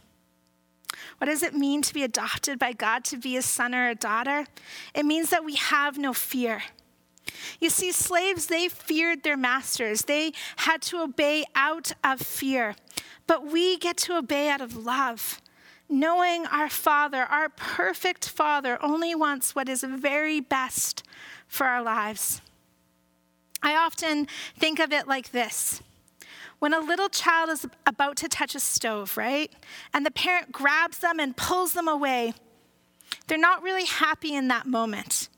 What 1.18 1.28
does 1.28 1.44
it 1.44 1.54
mean 1.54 1.82
to 1.82 1.94
be 1.94 2.04
adopted 2.04 2.58
by 2.58 2.74
God, 2.74 3.04
to 3.06 3.18
be 3.18 3.38
a 3.38 3.42
son 3.42 3.76
or 3.76 3.90
a 3.90 3.96
daughter? 3.96 4.46
It 4.96 5.06
means 5.06 5.30
that 5.30 5.44
we 5.44 5.56
have 5.56 5.98
no 5.98 6.14
fear. 6.14 6.64
You 7.60 7.70
see, 7.70 7.92
slaves, 7.92 8.48
they 8.48 8.68
feared 8.68 9.24
their 9.24 9.38
masters. 9.38 10.04
They 10.04 10.34
had 10.58 10.82
to 10.84 11.02
obey 11.02 11.46
out 11.56 11.92
of 12.04 12.22
fear. 12.22 12.76
But 13.26 13.46
we 13.48 13.78
get 13.78 13.98
to 13.98 14.18
obey 14.18 14.50
out 14.50 14.62
of 14.62 14.76
love, 14.76 15.42
knowing 15.90 16.46
our 16.46 16.70
Father, 16.70 17.24
our 17.24 17.50
perfect 17.50 18.30
Father, 18.30 18.78
only 18.82 19.14
wants 19.16 19.56
what 19.56 19.68
is 19.70 19.84
very 19.84 20.40
best 20.40 21.04
for 21.48 21.66
our 21.66 21.82
lives. 21.82 22.42
I 23.62 23.76
often 23.76 24.28
think 24.58 24.80
of 24.80 24.94
it 24.94 25.08
like 25.08 25.32
this 25.32 25.82
when 26.60 26.74
a 26.74 26.80
little 26.80 27.10
child 27.10 27.50
is 27.50 27.68
about 27.86 28.18
to 28.18 28.28
touch 28.28 28.56
a 28.56 28.60
stove, 28.60 29.16
right? 29.18 29.52
And 29.94 30.06
the 30.06 30.12
parent 30.12 30.52
grabs 30.52 31.00
them 31.00 31.20
and 31.20 31.38
pulls 31.38 31.74
them 31.74 31.88
away, 31.88 32.34
they're 33.28 33.38
not 33.38 33.62
really 33.62 33.86
happy 33.86 34.34
in 34.34 34.48
that 34.48 34.66
moment. 34.66 35.30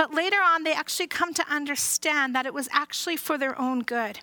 But 0.00 0.14
later 0.14 0.38
on, 0.38 0.64
they 0.64 0.72
actually 0.72 1.08
come 1.08 1.34
to 1.34 1.46
understand 1.46 2.34
that 2.34 2.46
it 2.46 2.54
was 2.54 2.70
actually 2.72 3.18
for 3.18 3.36
their 3.36 3.60
own 3.60 3.80
good. 3.80 4.20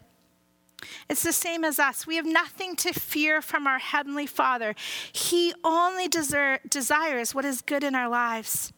It's 1.07 1.21
the 1.21 1.31
same 1.31 1.63
as 1.63 1.77
us. 1.77 2.07
We 2.07 2.15
have 2.15 2.25
nothing 2.25 2.75
to 2.77 2.93
fear 2.93 3.43
from 3.43 3.67
our 3.67 3.77
Heavenly 3.77 4.25
Father. 4.25 4.73
He 5.11 5.53
only 5.63 6.07
desir- 6.07 6.61
desires 6.67 7.35
what 7.35 7.45
is 7.45 7.61
good 7.61 7.83
in 7.83 7.93
our 7.93 8.09
lives. 8.09 8.73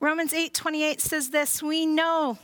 Romans 0.00 0.34
8 0.34 0.52
28 0.52 1.00
says 1.00 1.30
this 1.30 1.62
We 1.62 1.86
know 1.86 2.38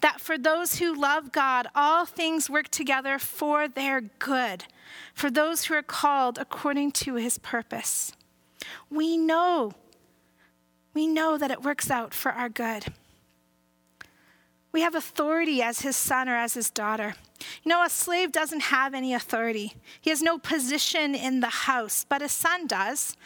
that 0.00 0.22
for 0.22 0.38
those 0.38 0.76
who 0.76 0.98
love 0.98 1.30
God, 1.30 1.66
all 1.74 2.06
things 2.06 2.48
work 2.48 2.70
together 2.70 3.18
for 3.18 3.68
their 3.68 4.00
good, 4.00 4.64
for 5.12 5.30
those 5.30 5.66
who 5.66 5.74
are 5.74 5.82
called 5.82 6.38
according 6.38 6.92
to 6.92 7.16
his 7.16 7.36
purpose. 7.36 8.10
We 8.88 9.18
know, 9.18 9.72
we 10.94 11.06
know 11.06 11.36
that 11.36 11.50
it 11.50 11.62
works 11.62 11.90
out 11.90 12.14
for 12.14 12.32
our 12.32 12.48
good. 12.48 12.86
We 14.74 14.80
have 14.80 14.96
authority 14.96 15.62
as 15.62 15.82
his 15.82 15.94
son 15.94 16.28
or 16.28 16.34
as 16.34 16.54
his 16.54 16.68
daughter. 16.68 17.14
You 17.62 17.68
know, 17.68 17.84
a 17.84 17.88
slave 17.88 18.32
doesn't 18.32 18.64
have 18.64 18.92
any 18.92 19.14
authority. 19.14 19.74
He 20.00 20.10
has 20.10 20.20
no 20.20 20.36
position 20.36 21.14
in 21.14 21.38
the 21.38 21.48
house, 21.48 22.04
but 22.08 22.22
a 22.22 22.28
son 22.28 22.66
does. 22.66 23.16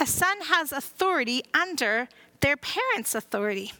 A 0.00 0.06
son 0.06 0.38
has 0.44 0.72
authority 0.72 1.42
under 1.52 2.08
their 2.40 2.56
parents' 2.56 3.14
authority. 3.14 3.74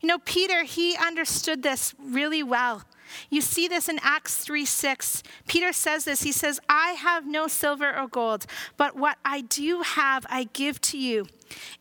You 0.00 0.06
know, 0.06 0.18
Peter, 0.20 0.62
he 0.62 0.96
understood 0.96 1.64
this 1.64 1.96
really 1.98 2.44
well. 2.44 2.84
You 3.28 3.40
see 3.40 3.66
this 3.66 3.88
in 3.88 3.98
Acts 4.00 4.36
3 4.36 4.64
6. 4.64 5.24
Peter 5.48 5.72
says 5.72 6.04
this. 6.04 6.22
He 6.22 6.30
says, 6.30 6.60
I 6.68 6.92
have 6.92 7.26
no 7.26 7.48
silver 7.48 7.92
or 7.92 8.06
gold, 8.06 8.46
but 8.76 8.94
what 8.94 9.18
I 9.24 9.40
do 9.40 9.82
have, 9.82 10.24
I 10.30 10.44
give 10.52 10.80
to 10.82 10.96
you. 10.96 11.26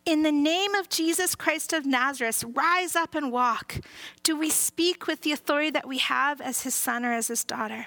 In 0.05 0.23
the 0.23 0.31
name 0.31 0.75
of 0.75 0.89
Jesus 0.89 1.35
Christ 1.35 1.73
of 1.73 1.85
Nazareth, 1.85 2.43
rise 2.53 2.95
up 2.95 3.15
and 3.15 3.31
walk. 3.31 3.79
Do 4.23 4.37
we 4.37 4.49
speak 4.49 5.07
with 5.07 5.21
the 5.21 5.31
authority 5.31 5.69
that 5.71 5.87
we 5.87 5.99
have 5.99 6.41
as 6.41 6.63
his 6.63 6.75
son 6.75 7.05
or 7.05 7.13
as 7.13 7.27
his 7.27 7.43
daughter? 7.43 7.85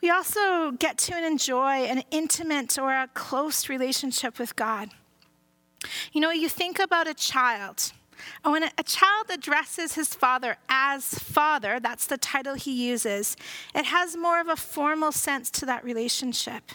We 0.00 0.10
also 0.10 0.70
get 0.70 0.98
to 0.98 1.26
enjoy 1.26 1.84
an 1.86 2.02
intimate 2.10 2.78
or 2.78 2.92
a 2.92 3.08
close 3.14 3.68
relationship 3.68 4.38
with 4.38 4.54
God. 4.54 4.90
You 6.12 6.20
know, 6.20 6.30
you 6.30 6.48
think 6.48 6.78
about 6.78 7.08
a 7.08 7.14
child. 7.14 7.92
And 8.44 8.52
when 8.52 8.64
a 8.64 8.82
child 8.82 9.26
addresses 9.30 9.94
his 9.94 10.14
father 10.14 10.56
as 10.68 11.04
father, 11.04 11.80
that's 11.80 12.06
the 12.06 12.18
title 12.18 12.54
he 12.54 12.88
uses, 12.88 13.36
it 13.74 13.86
has 13.86 14.16
more 14.16 14.40
of 14.40 14.48
a 14.48 14.56
formal 14.56 15.12
sense 15.12 15.50
to 15.52 15.66
that 15.66 15.84
relationship. 15.84 16.72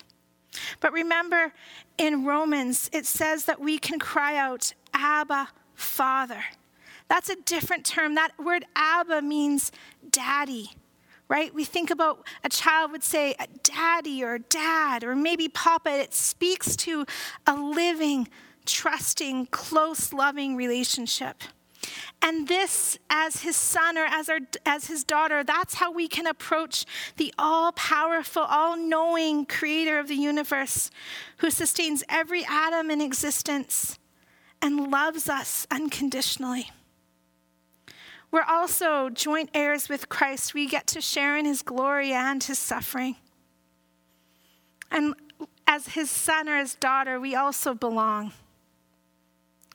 But 0.79 0.93
remember, 0.93 1.53
in 1.97 2.25
Romans, 2.25 2.89
it 2.93 3.05
says 3.05 3.45
that 3.45 3.59
we 3.59 3.77
can 3.77 3.99
cry 3.99 4.35
out, 4.35 4.73
Abba, 4.93 5.49
Father. 5.75 6.43
That's 7.07 7.29
a 7.29 7.35
different 7.35 7.85
term. 7.85 8.15
That 8.15 8.31
word 8.39 8.65
Abba 8.75 9.21
means 9.21 9.71
daddy, 10.09 10.71
right? 11.27 11.53
We 11.53 11.63
think 11.63 11.91
about 11.91 12.25
a 12.43 12.49
child 12.49 12.91
would 12.91 13.03
say 13.03 13.35
daddy 13.61 14.23
or 14.23 14.39
dad 14.39 15.03
or 15.03 15.15
maybe 15.15 15.47
papa. 15.47 15.89
It 15.89 16.13
speaks 16.13 16.75
to 16.77 17.05
a 17.45 17.55
living, 17.55 18.27
trusting, 18.65 19.47
close, 19.47 20.13
loving 20.13 20.55
relationship. 20.55 21.43
And 22.25 22.47
this, 22.47 22.97
as 23.09 23.41
his 23.41 23.57
son 23.57 23.97
or 23.97 24.05
as, 24.05 24.29
our, 24.29 24.39
as 24.65 24.87
his 24.87 25.03
daughter, 25.03 25.43
that's 25.43 25.73
how 25.73 25.91
we 25.91 26.07
can 26.07 26.25
approach 26.25 26.85
the 27.17 27.33
all 27.37 27.73
powerful, 27.73 28.43
all 28.43 28.77
knowing 28.77 29.45
creator 29.45 29.99
of 29.99 30.07
the 30.07 30.15
universe 30.15 30.89
who 31.37 31.51
sustains 31.51 32.01
every 32.07 32.45
atom 32.45 32.89
in 32.89 33.01
existence 33.01 33.99
and 34.61 34.89
loves 34.89 35.27
us 35.27 35.67
unconditionally. 35.69 36.71
We're 38.31 38.43
also 38.43 39.09
joint 39.09 39.49
heirs 39.53 39.89
with 39.89 40.07
Christ. 40.07 40.53
We 40.53 40.65
get 40.65 40.87
to 40.87 41.01
share 41.01 41.35
in 41.35 41.43
his 41.43 41.61
glory 41.61 42.13
and 42.13 42.41
his 42.41 42.57
suffering. 42.57 43.17
And 44.89 45.13
as 45.67 45.89
his 45.89 46.09
son 46.09 46.47
or 46.47 46.57
his 46.57 46.75
daughter, 46.75 47.19
we 47.19 47.35
also 47.35 47.73
belong. 47.73 48.31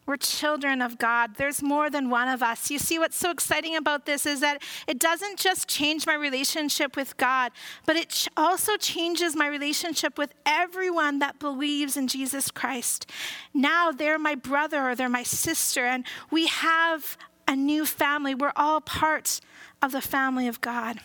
We're 0.09 0.17
children 0.17 0.81
of 0.81 0.97
God. 0.97 1.35
There's 1.37 1.63
more 1.63 1.91
than 1.91 2.09
one 2.09 2.29
of 2.29 2.43
us. 2.43 2.71
You 2.71 2.79
see, 2.79 2.99
what's 2.99 3.19
so 3.19 3.31
exciting 3.31 3.77
about 3.77 4.07
this 4.07 4.25
is 4.25 4.41
that 4.41 4.63
it 4.87 4.99
doesn't 4.99 5.39
just 5.39 5.69
change 5.69 6.07
my 6.07 6.15
relationship 6.15 6.97
with 6.97 7.19
God, 7.19 7.53
but 7.85 7.95
it 7.95 8.27
also 8.35 8.79
changes 8.79 9.37
my 9.37 9.47
relationship 9.47 10.17
with 10.17 10.33
everyone 10.47 11.19
that 11.19 11.39
believes 11.39 11.95
in 11.95 12.09
Jesus 12.09 12.51
Christ. 12.51 13.11
Now 13.53 13.93
they're 13.93 14.19
my 14.19 14.35
brother 14.35 14.89
or 14.89 14.95
they're 14.95 15.11
my 15.11 15.25
sister, 15.25 15.85
and 15.85 16.07
we 16.31 16.47
have 16.47 17.19
a 17.47 17.55
new 17.55 17.85
family. 17.85 18.35
We're 18.35 18.53
all 18.57 18.81
part 18.81 19.41
of 19.83 19.93
the 19.93 20.01
family 20.01 20.49
of 20.49 20.63
God. 20.63 21.01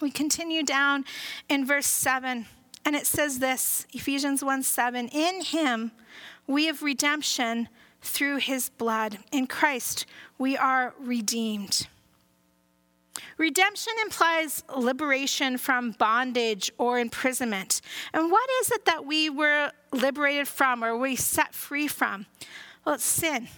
We 0.00 0.10
continue 0.10 0.64
down 0.64 1.04
in 1.48 1.64
verse 1.64 1.86
7, 1.86 2.46
and 2.84 2.96
it 2.96 3.06
says 3.06 3.38
this 3.38 3.86
Ephesians 3.92 4.42
1 4.42 4.64
7 4.64 5.06
In 5.06 5.44
him, 5.44 5.92
we 6.52 6.66
have 6.66 6.82
redemption 6.82 7.68
through 8.00 8.38
his 8.38 8.70
blood. 8.70 9.18
In 9.30 9.46
Christ, 9.46 10.06
we 10.38 10.56
are 10.56 10.94
redeemed. 10.98 11.86
Redemption 13.38 13.92
implies 14.02 14.62
liberation 14.76 15.58
from 15.58 15.92
bondage 15.92 16.70
or 16.78 16.98
imprisonment. 16.98 17.80
And 18.12 18.30
what 18.30 18.48
is 18.60 18.70
it 18.70 18.84
that 18.84 19.04
we 19.04 19.30
were 19.30 19.72
liberated 19.92 20.48
from 20.48 20.84
or 20.84 20.96
we 20.96 21.16
set 21.16 21.54
free 21.54 21.88
from? 21.88 22.26
Well, 22.84 22.96
it's 22.96 23.04
sin. 23.04 23.48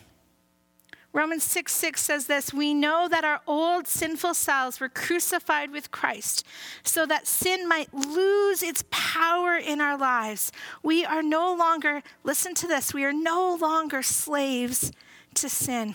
Romans 1.15 1.45
6 1.45 1.73
6 1.73 2.03
says 2.03 2.27
this 2.27 2.53
We 2.53 2.75
know 2.75 3.07
that 3.09 3.25
our 3.25 3.41
old 3.47 3.87
sinful 3.87 4.35
selves 4.35 4.81
were 4.81 4.89
crucified 4.89 5.71
with 5.71 5.93
Christ 5.93 6.45
so 6.83 7.07
that 7.07 7.29
sin 7.29 7.69
might 7.69 7.95
lose 7.95 8.65
its 8.65 8.85
power 8.91 9.57
in 9.57 9.81
our 9.81 9.97
lives. 9.97 10.51
We 10.83 11.05
are 11.05 11.23
no 11.23 11.55
longer, 11.55 12.03
listen 12.25 12.53
to 12.57 12.67
this, 12.67 12.93
we 12.93 13.05
are 13.05 13.13
no 13.13 13.57
longer 13.59 14.03
slaves 14.03 14.91
to 15.35 15.49
sin. 15.49 15.95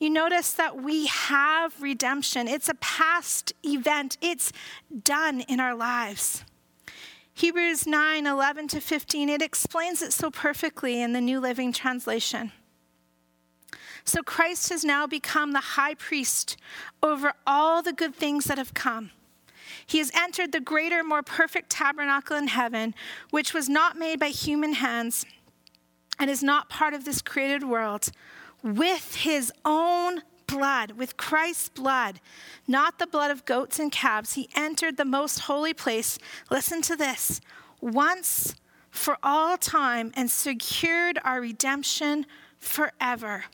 You 0.00 0.08
notice 0.08 0.52
that 0.52 0.82
we 0.82 1.06
have 1.06 1.82
redemption. 1.82 2.48
It's 2.48 2.70
a 2.70 2.74
past 2.74 3.52
event, 3.62 4.16
it's 4.22 4.52
done 5.04 5.42
in 5.42 5.60
our 5.60 5.74
lives. 5.74 6.44
Hebrews 7.34 7.86
9 7.86 8.26
11 8.26 8.68
to 8.68 8.80
15, 8.80 9.28
it 9.28 9.42
explains 9.42 10.00
it 10.00 10.14
so 10.14 10.30
perfectly 10.30 11.02
in 11.02 11.12
the 11.12 11.20
New 11.20 11.40
Living 11.40 11.74
Translation. 11.74 12.52
So 14.08 14.22
Christ 14.22 14.70
has 14.70 14.86
now 14.86 15.06
become 15.06 15.52
the 15.52 15.60
high 15.60 15.92
priest 15.92 16.56
over 17.02 17.34
all 17.46 17.82
the 17.82 17.92
good 17.92 18.14
things 18.14 18.46
that 18.46 18.56
have 18.56 18.72
come. 18.72 19.10
He 19.86 19.98
has 19.98 20.10
entered 20.14 20.50
the 20.50 20.60
greater, 20.60 21.04
more 21.04 21.22
perfect 21.22 21.68
tabernacle 21.68 22.34
in 22.34 22.48
heaven, 22.48 22.94
which 23.28 23.52
was 23.52 23.68
not 23.68 23.98
made 23.98 24.18
by 24.18 24.28
human 24.28 24.72
hands 24.72 25.26
and 26.18 26.30
is 26.30 26.42
not 26.42 26.70
part 26.70 26.94
of 26.94 27.04
this 27.04 27.20
created 27.20 27.64
world, 27.64 28.08
with 28.62 29.16
his 29.16 29.52
own 29.66 30.22
blood, 30.46 30.92
with 30.92 31.18
Christ's 31.18 31.68
blood, 31.68 32.18
not 32.66 32.98
the 32.98 33.06
blood 33.06 33.30
of 33.30 33.44
goats 33.44 33.78
and 33.78 33.92
calves. 33.92 34.32
He 34.32 34.48
entered 34.56 34.96
the 34.96 35.04
most 35.04 35.40
holy 35.40 35.74
place. 35.74 36.18
Listen 36.50 36.80
to 36.80 36.96
this 36.96 37.42
once 37.82 38.54
for 38.90 39.18
all 39.22 39.58
time 39.58 40.12
and 40.14 40.30
secured 40.30 41.18
our 41.24 41.42
redemption 41.42 42.24
forever. 42.58 43.44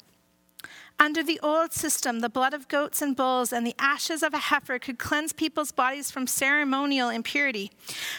Under 0.99 1.23
the 1.23 1.41
old 1.43 1.73
system, 1.73 2.21
the 2.21 2.29
blood 2.29 2.55
of 2.55 2.69
goats 2.69 3.03
and 3.03 3.17
bulls 3.17 3.53
and 3.53 3.67
the 3.67 3.75
ashes 3.79 4.23
of 4.23 4.33
a 4.33 4.39
heifer 4.39 4.79
could 4.79 4.99
cleanse 4.99 5.33
people's 5.33 5.73
bodies 5.73 6.11
from 6.11 6.27
ceremonial 6.27 7.09
impurity. 7.09 7.73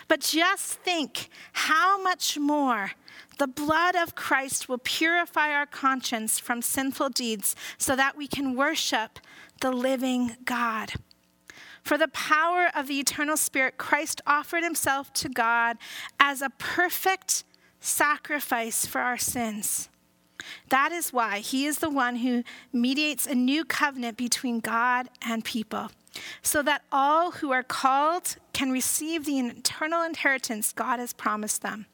But 0.07 0.19
just 0.19 0.73
think 0.79 1.29
how 1.53 2.01
much 2.01 2.37
more 2.37 2.91
the 3.37 3.47
blood 3.47 3.95
of 3.95 4.15
Christ 4.15 4.67
will 4.67 4.77
purify 4.77 5.51
our 5.51 5.65
conscience 5.65 6.37
from 6.37 6.61
sinful 6.61 7.09
deeds 7.09 7.55
so 7.77 7.95
that 7.95 8.17
we 8.17 8.27
can 8.27 8.55
worship 8.55 9.19
the 9.61 9.71
living 9.71 10.37
God. 10.43 10.93
For 11.81 11.97
the 11.97 12.07
power 12.07 12.69
of 12.75 12.87
the 12.87 12.99
eternal 12.99 13.37
Spirit, 13.37 13.77
Christ 13.77 14.21
offered 14.25 14.63
himself 14.63 15.13
to 15.13 15.29
God 15.29 15.77
as 16.19 16.41
a 16.41 16.49
perfect 16.49 17.43
sacrifice 17.79 18.85
for 18.85 19.01
our 19.01 19.17
sins. 19.17 19.89
That 20.69 20.91
is 20.91 21.13
why 21.13 21.39
he 21.39 21.65
is 21.65 21.79
the 21.79 21.89
one 21.89 22.17
who 22.17 22.43
mediates 22.73 23.25
a 23.27 23.35
new 23.35 23.65
covenant 23.65 24.17
between 24.17 24.59
God 24.59 25.09
and 25.21 25.43
people, 25.43 25.89
so 26.41 26.61
that 26.63 26.83
all 26.91 27.31
who 27.31 27.51
are 27.51 27.63
called 27.63 28.37
can 28.53 28.71
receive 28.71 29.25
the 29.25 29.39
eternal 29.39 30.03
inheritance 30.03 30.73
God 30.73 30.99
has 30.99 31.13
promised 31.13 31.61
them. 31.61 31.85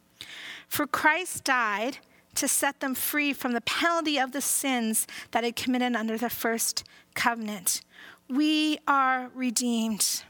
For 0.67 0.87
Christ 0.87 1.43
died 1.43 1.97
to 2.35 2.47
set 2.47 2.79
them 2.79 2.95
free 2.95 3.33
from 3.33 3.53
the 3.53 3.61
penalty 3.61 4.17
of 4.17 4.31
the 4.31 4.41
sins 4.41 5.05
that 5.31 5.43
had 5.43 5.55
committed 5.55 5.95
under 5.95 6.17
the 6.17 6.29
first 6.29 6.83
covenant. 7.13 7.81
We 8.29 8.79
are 8.87 9.29
redeemed. 9.35 10.23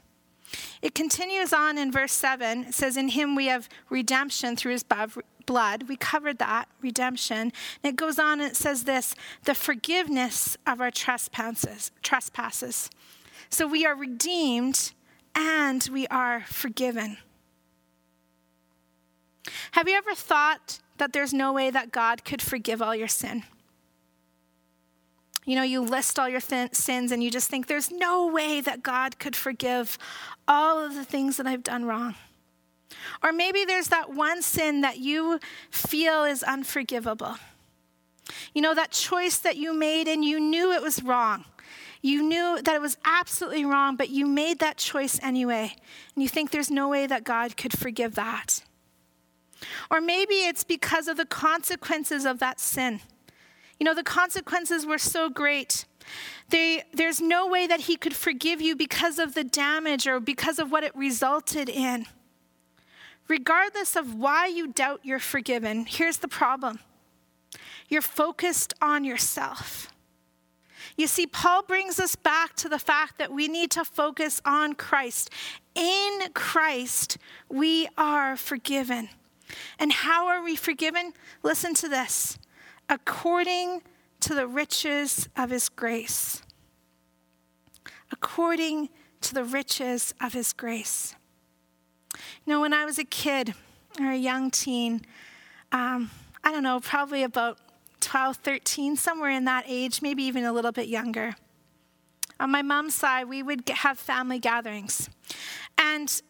It 0.81 0.95
continues 0.95 1.53
on 1.53 1.77
in 1.77 1.91
verse 1.91 2.13
7. 2.13 2.65
It 2.65 2.73
says, 2.73 2.97
In 2.97 3.09
him 3.09 3.35
we 3.35 3.45
have 3.45 3.69
redemption 3.89 4.55
through 4.55 4.71
his 4.71 4.83
blood. 5.51 5.89
We 5.89 5.97
covered 5.97 6.37
that, 6.37 6.69
redemption. 6.81 7.51
And 7.83 7.83
it 7.83 7.97
goes 7.97 8.17
on 8.17 8.39
and 8.39 8.49
it 8.49 8.55
says 8.55 8.85
this 8.85 9.13
the 9.43 9.53
forgiveness 9.53 10.57
of 10.65 10.79
our 10.79 10.91
trespasses. 10.91 11.91
trespasses. 12.01 12.89
So 13.49 13.67
we 13.67 13.85
are 13.85 13.93
redeemed 13.93 14.93
and 15.35 15.87
we 15.91 16.07
are 16.07 16.45
forgiven. 16.47 17.17
Have 19.71 19.89
you 19.89 19.95
ever 19.95 20.15
thought 20.15 20.79
that 20.99 21.11
there's 21.11 21.33
no 21.33 21.51
way 21.51 21.69
that 21.69 21.91
God 21.91 22.23
could 22.23 22.41
forgive 22.41 22.81
all 22.81 22.95
your 22.95 23.09
sin? 23.09 23.43
You 25.45 25.55
know, 25.55 25.63
you 25.63 25.81
list 25.81 26.17
all 26.17 26.29
your 26.29 26.39
th- 26.39 26.75
sins 26.75 27.11
and 27.11 27.21
you 27.21 27.29
just 27.29 27.49
think 27.49 27.67
there's 27.67 27.91
no 27.91 28.27
way 28.27 28.61
that 28.61 28.83
God 28.83 29.19
could 29.19 29.35
forgive 29.35 29.97
all 30.47 30.79
of 30.79 30.95
the 30.95 31.03
things 31.03 31.35
that 31.37 31.47
I've 31.47 31.63
done 31.63 31.83
wrong. 31.83 32.15
Or 33.23 33.31
maybe 33.31 33.65
there's 33.65 33.87
that 33.87 34.13
one 34.13 34.41
sin 34.41 34.81
that 34.81 34.97
you 34.97 35.39
feel 35.69 36.23
is 36.23 36.43
unforgivable. 36.43 37.35
You 38.53 38.61
know, 38.61 38.73
that 38.75 38.91
choice 38.91 39.37
that 39.37 39.57
you 39.57 39.73
made 39.73 40.07
and 40.07 40.23
you 40.23 40.39
knew 40.39 40.71
it 40.71 40.81
was 40.81 41.03
wrong. 41.03 41.45
You 42.01 42.23
knew 42.23 42.59
that 42.61 42.75
it 42.75 42.81
was 42.81 42.97
absolutely 43.05 43.63
wrong, 43.63 43.95
but 43.95 44.09
you 44.09 44.25
made 44.25 44.59
that 44.59 44.77
choice 44.77 45.19
anyway. 45.21 45.75
And 46.15 46.23
you 46.23 46.29
think 46.29 46.51
there's 46.51 46.71
no 46.71 46.89
way 46.89 47.05
that 47.05 47.23
God 47.23 47.55
could 47.57 47.77
forgive 47.77 48.15
that. 48.15 48.63
Or 49.91 50.01
maybe 50.01 50.35
it's 50.35 50.63
because 50.63 51.07
of 51.07 51.17
the 51.17 51.25
consequences 51.25 52.25
of 52.25 52.39
that 52.39 52.59
sin. 52.59 53.01
You 53.79 53.85
know, 53.85 53.93
the 53.93 54.03
consequences 54.03 54.85
were 54.85 54.97
so 54.97 55.29
great. 55.29 55.85
They, 56.49 56.83
there's 56.93 57.21
no 57.21 57.47
way 57.47 57.67
that 57.67 57.81
He 57.81 57.95
could 57.95 58.15
forgive 58.15 58.61
you 58.61 58.75
because 58.75 59.19
of 59.19 59.35
the 59.35 59.43
damage 59.43 60.07
or 60.07 60.19
because 60.19 60.57
of 60.57 60.71
what 60.71 60.83
it 60.83 60.95
resulted 60.95 61.69
in. 61.69 62.07
Regardless 63.27 63.95
of 63.95 64.15
why 64.15 64.47
you 64.47 64.67
doubt 64.67 65.01
you're 65.03 65.19
forgiven, 65.19 65.85
here's 65.85 66.17
the 66.17 66.27
problem 66.27 66.79
you're 67.89 68.01
focused 68.01 68.73
on 68.81 69.03
yourself. 69.03 69.91
You 70.97 71.07
see, 71.07 71.27
Paul 71.27 71.63
brings 71.63 71.99
us 71.99 72.15
back 72.15 72.55
to 72.57 72.69
the 72.69 72.79
fact 72.79 73.17
that 73.17 73.31
we 73.31 73.47
need 73.47 73.71
to 73.71 73.83
focus 73.83 74.41
on 74.45 74.73
Christ. 74.73 75.29
In 75.75 76.19
Christ, 76.33 77.17
we 77.49 77.87
are 77.97 78.35
forgiven. 78.35 79.09
And 79.79 79.91
how 79.91 80.27
are 80.27 80.43
we 80.43 80.55
forgiven? 80.55 81.13
Listen 81.43 81.73
to 81.75 81.89
this 81.89 82.37
according 82.89 83.81
to 84.21 84.35
the 84.35 84.47
riches 84.47 85.29
of 85.35 85.49
his 85.49 85.69
grace. 85.69 86.41
According 88.11 88.89
to 89.21 89.33
the 89.33 89.43
riches 89.43 90.13
of 90.21 90.33
his 90.33 90.53
grace. 90.53 91.15
You 92.45 92.53
know, 92.53 92.61
when 92.61 92.73
I 92.73 92.85
was 92.85 92.97
a 92.97 93.03
kid 93.03 93.53
or 93.99 94.11
a 94.11 94.17
young 94.17 94.51
teen, 94.51 95.01
um, 95.71 96.11
I 96.43 96.51
don't 96.51 96.63
know, 96.63 96.79
probably 96.79 97.23
about 97.23 97.59
12, 97.99 98.37
13, 98.37 98.95
somewhere 98.95 99.31
in 99.31 99.45
that 99.45 99.65
age, 99.67 100.01
maybe 100.01 100.23
even 100.23 100.43
a 100.43 100.51
little 100.51 100.71
bit 100.71 100.87
younger. 100.87 101.35
On 102.39 102.49
my 102.49 102.61
mom's 102.61 102.95
side, 102.95 103.29
we 103.29 103.43
would 103.43 103.69
have 103.69 103.99
family 103.99 104.39
gatherings. 104.39 105.09
And 105.77 106.21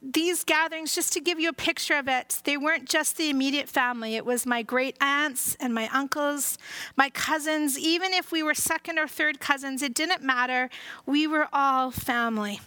these 0.00 0.42
gatherings, 0.42 0.94
just 0.94 1.12
to 1.12 1.20
give 1.20 1.38
you 1.38 1.50
a 1.50 1.52
picture 1.52 1.94
of 1.94 2.08
it, 2.08 2.40
they 2.44 2.56
weren't 2.56 2.88
just 2.88 3.16
the 3.16 3.30
immediate 3.30 3.68
family. 3.68 4.16
It 4.16 4.26
was 4.26 4.44
my 4.44 4.62
great 4.62 4.96
aunts 5.00 5.54
and 5.60 5.72
my 5.72 5.88
uncles, 5.92 6.58
my 6.96 7.08
cousins. 7.10 7.78
Even 7.78 8.12
if 8.12 8.32
we 8.32 8.42
were 8.42 8.54
second 8.54 8.98
or 8.98 9.06
third 9.06 9.38
cousins, 9.38 9.82
it 9.82 9.94
didn't 9.94 10.22
matter. 10.22 10.70
We 11.06 11.26
were 11.26 11.48
all 11.52 11.92
family. 11.92 12.60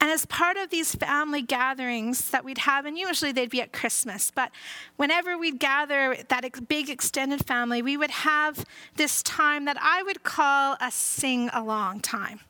And 0.00 0.10
as 0.10 0.26
part 0.26 0.56
of 0.56 0.70
these 0.70 0.94
family 0.94 1.42
gatherings 1.42 2.30
that 2.30 2.44
we'd 2.44 2.58
have, 2.58 2.86
and 2.86 2.96
usually 2.96 3.32
they'd 3.32 3.50
be 3.50 3.60
at 3.60 3.72
Christmas, 3.72 4.30
but 4.30 4.52
whenever 4.96 5.36
we'd 5.36 5.58
gather 5.58 6.16
that 6.28 6.68
big 6.68 6.88
extended 6.88 7.44
family, 7.44 7.82
we 7.82 7.96
would 7.96 8.10
have 8.10 8.64
this 8.94 9.24
time 9.24 9.64
that 9.64 9.76
I 9.80 10.04
would 10.04 10.22
call 10.22 10.76
a 10.80 10.92
sing 10.92 11.50
along 11.52 12.00
time. 12.00 12.40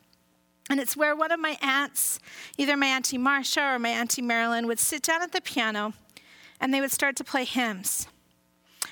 And 0.69 0.79
it's 0.79 0.95
where 0.95 1.15
one 1.15 1.31
of 1.31 1.39
my 1.39 1.57
aunts, 1.61 2.19
either 2.57 2.77
my 2.77 2.85
Auntie 2.85 3.17
Marcia 3.17 3.73
or 3.73 3.79
my 3.79 3.89
Auntie 3.89 4.21
Marilyn, 4.21 4.67
would 4.67 4.79
sit 4.79 5.01
down 5.01 5.23
at 5.23 5.31
the 5.31 5.41
piano 5.41 5.93
and 6.61 6.71
they 6.71 6.81
would 6.81 6.91
start 6.91 7.15
to 7.15 7.23
play 7.23 7.45
hymns. 7.45 8.07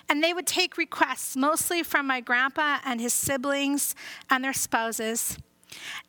And 0.10 0.24
they 0.24 0.34
would 0.34 0.48
take 0.48 0.78
requests, 0.78 1.36
mostly 1.36 1.84
from 1.84 2.08
my 2.08 2.22
grandpa 2.22 2.80
and 2.84 3.00
his 3.00 3.14
siblings 3.14 3.94
and 4.30 4.44
their 4.44 4.54
spouses. 4.54 5.38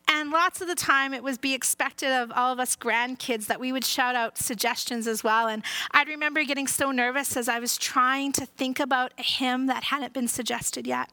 And 0.07 0.31
lots 0.31 0.61
of 0.61 0.69
the 0.69 0.75
time, 0.75 1.13
it 1.13 1.23
would 1.23 1.41
be 1.41 1.55
expected 1.55 2.11
of 2.11 2.33
all 2.35 2.53
of 2.53 2.59
us 2.59 2.77
grandkids 2.77 3.47
that 3.47 3.61
we 3.61 3.73
would 3.73 3.85
shout 3.85 4.15
out 4.15 4.39
suggestions 4.39 5.07
as 5.07 5.23
well. 5.23 5.49
And 5.49 5.63
I'd 5.91 6.09
remember 6.09 6.43
getting 6.45 6.67
so 6.67 6.91
nervous 6.91 7.37
as 7.37 7.49
I 7.49 7.59
was 7.59 7.77
trying 7.77 8.33
to 8.33 8.47
think 8.47 8.81
about 8.81 9.13
a 9.19 9.23
hymn 9.23 9.67
that 9.67 9.85
hadn't 9.85 10.13
been 10.13 10.29
suggested 10.29 10.87
yet. 10.87 11.11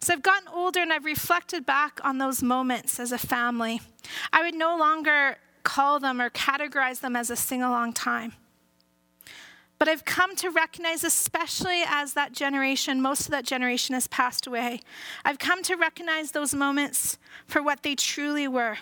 So 0.00 0.12
I've 0.12 0.22
gotten 0.22 0.48
older 0.48 0.80
and 0.80 0.92
I've 0.92 1.04
reflected 1.04 1.66
back 1.66 2.00
on 2.04 2.18
those 2.18 2.42
moments 2.42 3.00
as 3.00 3.10
a 3.10 3.18
family. 3.18 3.80
I 4.32 4.42
would 4.42 4.54
no 4.54 4.76
longer 4.76 5.38
call 5.64 5.98
them 5.98 6.20
or 6.20 6.30
categorize 6.30 7.00
them 7.00 7.16
as 7.16 7.30
a 7.30 7.36
sing 7.36 7.62
along 7.62 7.94
time. 7.94 8.34
But 9.78 9.88
I've 9.88 10.04
come 10.04 10.34
to 10.36 10.50
recognize, 10.50 11.04
especially 11.04 11.82
as 11.86 12.14
that 12.14 12.32
generation, 12.32 13.00
most 13.00 13.26
of 13.26 13.30
that 13.30 13.44
generation 13.44 13.94
has 13.94 14.08
passed 14.08 14.46
away, 14.46 14.80
I've 15.24 15.38
come 15.38 15.62
to 15.64 15.76
recognize 15.76 16.32
those 16.32 16.52
moments 16.52 17.16
for 17.46 17.62
what 17.62 17.82
they 17.82 17.94
truly 17.94 18.48
were. 18.48 18.78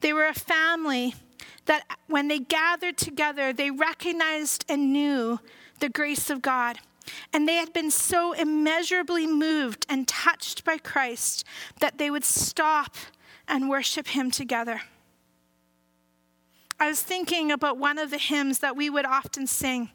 They 0.00 0.12
were 0.12 0.26
a 0.26 0.34
family 0.34 1.14
that, 1.64 1.84
when 2.06 2.28
they 2.28 2.38
gathered 2.38 2.98
together, 2.98 3.52
they 3.52 3.70
recognized 3.70 4.66
and 4.68 4.92
knew 4.92 5.40
the 5.80 5.88
grace 5.88 6.28
of 6.28 6.42
God. 6.42 6.78
And 7.32 7.48
they 7.48 7.56
had 7.56 7.72
been 7.72 7.90
so 7.90 8.32
immeasurably 8.32 9.26
moved 9.26 9.86
and 9.88 10.06
touched 10.06 10.64
by 10.64 10.78
Christ 10.78 11.44
that 11.80 11.96
they 11.96 12.10
would 12.10 12.24
stop 12.24 12.96
and 13.48 13.70
worship 13.70 14.08
Him 14.08 14.30
together. 14.30 14.82
I 16.78 16.88
was 16.88 17.02
thinking 17.02 17.50
about 17.50 17.78
one 17.78 17.98
of 17.98 18.10
the 18.10 18.18
hymns 18.18 18.58
that 18.58 18.76
we 18.76 18.90
would 18.90 19.06
often 19.06 19.46
sing. 19.46 19.90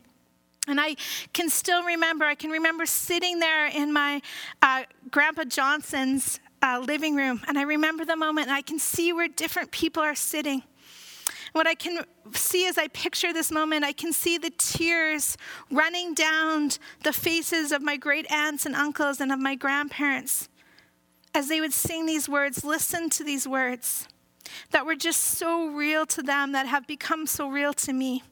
And 0.69 0.79
I 0.79 0.95
can 1.33 1.49
still 1.49 1.83
remember, 1.83 2.25
I 2.25 2.35
can 2.35 2.51
remember 2.51 2.85
sitting 2.85 3.39
there 3.39 3.67
in 3.67 3.91
my 3.91 4.21
uh, 4.61 4.83
Grandpa 5.11 5.45
Johnson's 5.45 6.39
uh, 6.61 6.83
living 6.85 7.15
room, 7.15 7.41
and 7.47 7.57
I 7.57 7.63
remember 7.63 8.05
the 8.05 8.15
moment, 8.15 8.47
and 8.47 8.55
I 8.55 8.61
can 8.61 8.79
see 8.79 9.13
where 9.13 9.27
different 9.27 9.71
people 9.71 10.03
are 10.03 10.15
sitting. 10.15 10.63
What 11.53 11.67
I 11.67 11.73
can 11.73 12.05
see 12.33 12.67
as 12.67 12.77
I 12.77 12.87
picture 12.89 13.33
this 13.33 13.51
moment, 13.51 13.83
I 13.83 13.91
can 13.91 14.13
see 14.13 14.37
the 14.37 14.51
tears 14.57 15.35
running 15.71 16.13
down 16.13 16.69
the 17.03 17.13
faces 17.13 17.71
of 17.71 17.81
my 17.81 17.97
great 17.97 18.29
aunts 18.31 18.65
and 18.65 18.75
uncles 18.75 19.19
and 19.19 19.31
of 19.31 19.39
my 19.39 19.55
grandparents 19.55 20.49
as 21.33 21.47
they 21.47 21.61
would 21.61 21.73
sing 21.73 22.05
these 22.05 22.27
words, 22.27 22.63
listen 22.63 23.09
to 23.11 23.23
these 23.23 23.47
words 23.47 24.07
that 24.71 24.85
were 24.85 24.95
just 24.95 25.19
so 25.19 25.67
real 25.67 26.05
to 26.07 26.23
them, 26.23 26.51
that 26.53 26.67
have 26.67 26.87
become 26.87 27.27
so 27.27 27.47
real 27.47 27.73
to 27.73 27.93
me. 27.93 28.23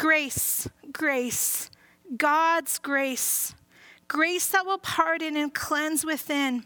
Grace, 0.00 0.66
grace, 0.92 1.70
God's 2.16 2.78
grace, 2.78 3.54
grace 4.08 4.48
that 4.48 4.64
will 4.64 4.78
pardon 4.78 5.36
and 5.36 5.52
cleanse 5.52 6.06
within. 6.06 6.64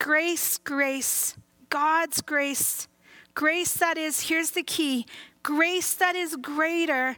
Grace, 0.00 0.58
grace, 0.58 1.36
God's 1.70 2.20
grace, 2.20 2.88
grace 3.36 3.74
that 3.74 3.96
is, 3.96 4.22
here's 4.22 4.50
the 4.50 4.64
key 4.64 5.06
grace 5.44 5.94
that 5.94 6.16
is 6.16 6.34
greater 6.34 7.14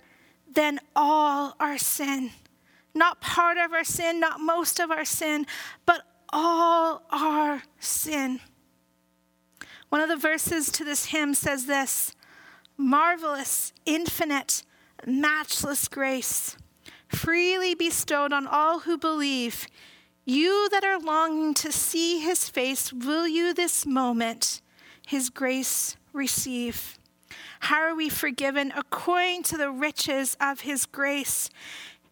than 0.53 0.79
all 0.95 1.57
our 1.59 1.79
sin. 1.79 2.31
not 2.95 3.21
part 3.21 3.57
of 3.57 3.73
our 3.73 3.85
sin, 3.85 4.21
not 4.21 4.41
most 4.41 4.79
of 4.79 4.91
our 4.91 5.05
sin, 5.05 5.47
but 5.85 6.03
all 6.29 7.03
our 7.11 7.63
sin. 7.81 8.41
One 9.89 10.01
of 10.01 10.09
the 10.09 10.17
verses 10.17 10.71
to 10.73 10.85
this 10.85 11.07
hymn 11.07 11.35
says 11.35 11.67
this 11.67 12.15
marvelous, 12.77 13.73
infinite, 13.87 14.63
matchless 15.07 15.89
grace, 15.89 16.57
freely 17.09 17.75
bestowed 17.75 18.33
on 18.33 18.47
all 18.47 18.81
who 18.81 18.99
believe. 18.99 19.67
You 20.25 20.69
that 20.71 20.85
are 20.85 20.99
longing 20.99 21.55
to 21.55 21.71
see 21.71 22.21
his 22.21 22.49
face, 22.49 22.93
will 22.93 23.29
you 23.29 23.53
this 23.53 23.85
moment 23.85 24.63
his 25.07 25.31
grace 25.31 25.97
receive? 26.13 26.99
How 27.61 27.81
are 27.83 27.95
we 27.95 28.09
forgiven? 28.09 28.73
According 28.77 29.43
to 29.45 29.57
the 29.57 29.71
riches 29.71 30.37
of 30.41 30.61
his 30.61 30.87
grace, 30.87 31.51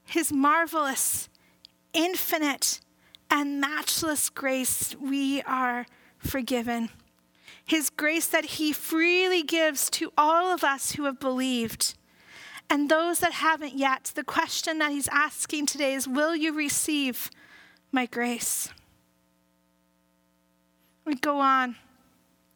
his 0.05 0.33
marvelous, 0.33 1.29
infinite, 1.93 2.81
and 3.31 3.61
matchless 3.61 4.29
grace, 4.29 4.95
we 5.01 5.43
are 5.43 5.87
forgiven. 6.19 6.91
His 7.65 7.91
grace 7.91 8.27
that 8.27 8.45
he 8.45 8.73
freely 8.73 9.43
gives 9.43 9.89
to 9.91 10.13
all 10.19 10.53
of 10.53 10.65
us 10.65 10.93
who 10.93 11.05
have 11.05 11.21
believed. 11.21 11.95
And 12.73 12.89
those 12.89 13.19
that 13.19 13.33
haven't 13.33 13.75
yet, 13.75 14.13
the 14.15 14.25
question 14.25 14.79
that 14.79 14.93
he's 14.93 15.07
asking 15.09 15.67
today 15.67 15.93
is 15.93 16.09
Will 16.09 16.35
you 16.35 16.55
receive 16.55 17.31
my 17.93 18.07
grace? 18.07 18.71
We 21.05 21.15
go 21.15 21.39
on. 21.39 21.77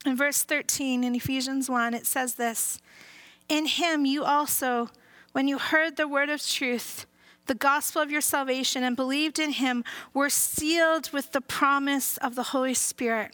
In 0.06 0.16
verse 0.16 0.42
13 0.42 1.04
in 1.04 1.14
Ephesians 1.14 1.68
1, 1.68 1.92
it 1.92 2.06
says 2.06 2.36
this 2.36 2.78
In 3.50 3.66
him 3.66 4.06
you 4.06 4.24
also, 4.24 4.88
when 5.32 5.48
you 5.48 5.58
heard 5.58 5.96
the 5.96 6.08
word 6.08 6.30
of 6.30 6.42
truth, 6.42 7.04
the 7.44 7.54
gospel 7.54 8.00
of 8.00 8.10
your 8.10 8.22
salvation, 8.22 8.82
and 8.82 8.96
believed 8.96 9.38
in 9.38 9.50
him, 9.50 9.84
were 10.14 10.30
sealed 10.30 11.12
with 11.12 11.32
the 11.32 11.42
promise 11.42 12.16
of 12.16 12.36
the 12.36 12.42
Holy 12.54 12.72
Spirit. 12.72 13.32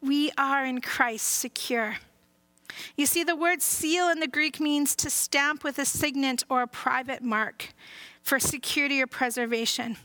We 0.00 0.32
are 0.36 0.66
in 0.66 0.80
Christ 0.80 1.28
secure. 1.28 1.98
You 2.96 3.06
see, 3.06 3.24
the 3.24 3.36
word 3.36 3.62
seal 3.62 4.08
in 4.08 4.20
the 4.20 4.26
Greek 4.26 4.60
means 4.60 4.94
to 4.96 5.10
stamp 5.10 5.64
with 5.64 5.78
a 5.78 5.84
signet 5.84 6.44
or 6.48 6.62
a 6.62 6.66
private 6.66 7.22
mark 7.22 7.72
for 8.22 8.38
security 8.38 9.00
or 9.00 9.06
preservation. 9.06 9.96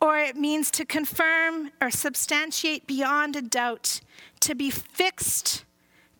Or 0.00 0.18
it 0.18 0.36
means 0.36 0.70
to 0.72 0.84
confirm 0.84 1.70
or 1.80 1.90
substantiate 1.90 2.86
beyond 2.86 3.34
a 3.34 3.42
doubt, 3.42 4.00
to 4.40 4.54
be 4.54 4.70
fixed, 4.70 5.64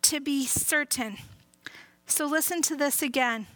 to 0.03 0.19
be 0.19 0.45
certain. 0.45 1.17
So 2.05 2.25
listen 2.25 2.61
to 2.63 2.75
this 2.75 3.01
again. 3.01 3.47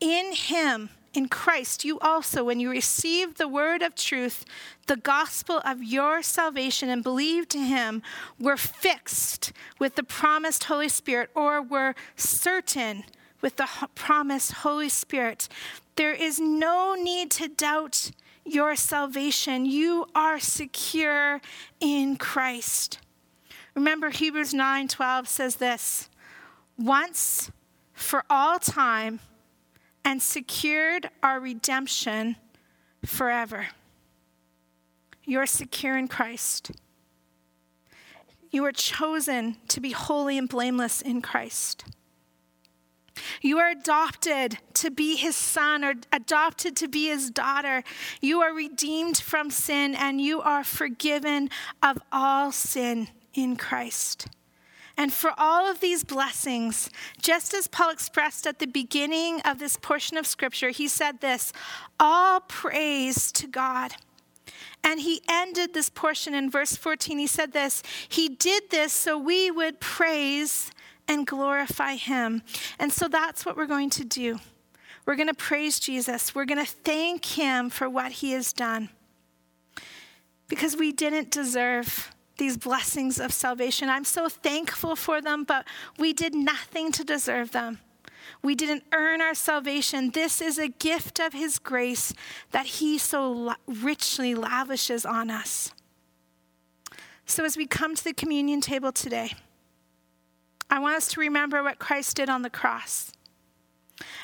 In 0.00 0.34
him, 0.34 0.90
in 1.16 1.28
Christ, 1.28 1.84
you 1.84 1.98
also, 2.00 2.44
when 2.44 2.60
you 2.60 2.70
received 2.70 3.38
the 3.38 3.48
word 3.48 3.82
of 3.82 3.94
truth, 3.94 4.44
the 4.86 4.96
gospel 4.96 5.62
of 5.64 5.82
your 5.82 6.22
salvation, 6.22 6.88
and 6.88 7.02
believed 7.02 7.50
to 7.50 7.58
him, 7.58 8.02
were 8.38 8.56
fixed 8.56 9.52
with 9.78 9.94
the 9.94 10.02
promised 10.02 10.64
Holy 10.64 10.88
Spirit, 10.88 11.30
or 11.34 11.62
were 11.62 11.94
certain 12.14 13.04
with 13.40 13.56
the 13.56 13.68
promised 13.94 14.52
Holy 14.52 14.88
Spirit. 14.88 15.48
There 15.96 16.12
is 16.12 16.38
no 16.38 16.94
need 16.94 17.30
to 17.32 17.48
doubt 17.48 18.10
your 18.44 18.76
salvation. 18.76 19.66
You 19.66 20.06
are 20.14 20.38
secure 20.38 21.40
in 21.80 22.16
Christ. 22.16 22.98
Remember 23.74 24.10
Hebrews 24.10 24.52
9:12 24.52 25.26
says 25.26 25.56
this, 25.56 26.08
once 26.78 27.50
for 27.92 28.24
all 28.28 28.58
time 28.58 29.20
and 30.06 30.22
secured 30.22 31.10
our 31.20 31.40
redemption 31.40 32.36
forever. 33.04 33.66
You're 35.24 35.46
secure 35.46 35.98
in 35.98 36.06
Christ. 36.06 36.70
You 38.52 38.64
are 38.64 38.72
chosen 38.72 39.56
to 39.66 39.80
be 39.80 39.90
holy 39.90 40.38
and 40.38 40.48
blameless 40.48 41.02
in 41.02 41.22
Christ. 41.22 41.84
You 43.42 43.58
are 43.58 43.70
adopted 43.70 44.58
to 44.74 44.92
be 44.92 45.16
his 45.16 45.34
son 45.34 45.82
or 45.82 45.94
adopted 46.12 46.76
to 46.76 46.86
be 46.86 47.08
his 47.08 47.28
daughter. 47.28 47.82
You 48.20 48.42
are 48.42 48.54
redeemed 48.54 49.18
from 49.18 49.50
sin 49.50 49.96
and 49.96 50.20
you 50.20 50.40
are 50.40 50.62
forgiven 50.62 51.50
of 51.82 51.98
all 52.12 52.52
sin 52.52 53.08
in 53.34 53.56
Christ. 53.56 54.28
And 54.96 55.12
for 55.12 55.32
all 55.36 55.70
of 55.70 55.80
these 55.80 56.04
blessings, 56.04 56.88
just 57.20 57.52
as 57.52 57.66
Paul 57.66 57.90
expressed 57.90 58.46
at 58.46 58.58
the 58.58 58.66
beginning 58.66 59.40
of 59.42 59.58
this 59.58 59.76
portion 59.76 60.16
of 60.16 60.26
scripture, 60.26 60.70
he 60.70 60.88
said 60.88 61.20
this 61.20 61.52
all 62.00 62.40
praise 62.40 63.30
to 63.32 63.46
God. 63.46 63.94
And 64.82 65.00
he 65.00 65.20
ended 65.28 65.74
this 65.74 65.90
portion 65.90 66.32
in 66.32 66.50
verse 66.50 66.76
14. 66.76 67.18
He 67.18 67.26
said 67.26 67.52
this 67.52 67.82
He 68.08 68.28
did 68.28 68.70
this 68.70 68.92
so 68.92 69.18
we 69.18 69.50
would 69.50 69.80
praise 69.80 70.70
and 71.08 71.26
glorify 71.26 71.96
him. 71.96 72.42
And 72.78 72.92
so 72.92 73.08
that's 73.08 73.44
what 73.44 73.56
we're 73.56 73.66
going 73.66 73.90
to 73.90 74.04
do. 74.04 74.38
We're 75.04 75.16
going 75.16 75.28
to 75.28 75.34
praise 75.34 75.78
Jesus. 75.78 76.34
We're 76.34 76.46
going 76.46 76.64
to 76.64 76.70
thank 76.70 77.24
him 77.24 77.70
for 77.70 77.88
what 77.88 78.12
he 78.12 78.32
has 78.32 78.52
done 78.52 78.88
because 80.48 80.76
we 80.76 80.92
didn't 80.92 81.30
deserve 81.30 82.12
these 82.38 82.56
blessings 82.56 83.18
of 83.18 83.32
salvation. 83.32 83.88
I'm 83.88 84.04
so 84.04 84.28
thankful 84.28 84.96
for 84.96 85.20
them, 85.20 85.44
but 85.44 85.66
we 85.98 86.12
did 86.12 86.34
nothing 86.34 86.92
to 86.92 87.04
deserve 87.04 87.52
them. 87.52 87.78
We 88.42 88.54
didn't 88.54 88.84
earn 88.92 89.20
our 89.20 89.34
salvation. 89.34 90.10
This 90.10 90.40
is 90.40 90.58
a 90.58 90.68
gift 90.68 91.20
of 91.20 91.32
His 91.32 91.58
grace 91.58 92.12
that 92.50 92.66
He 92.66 92.98
so 92.98 93.54
richly 93.66 94.34
lavishes 94.34 95.06
on 95.06 95.30
us. 95.30 95.72
So, 97.24 97.44
as 97.44 97.56
we 97.56 97.66
come 97.66 97.94
to 97.94 98.04
the 98.04 98.12
communion 98.12 98.60
table 98.60 98.92
today, 98.92 99.32
I 100.70 100.78
want 100.78 100.96
us 100.96 101.08
to 101.08 101.20
remember 101.20 101.62
what 101.62 101.78
Christ 101.78 102.16
did 102.16 102.28
on 102.28 102.42
the 102.42 102.50
cross. 102.50 103.12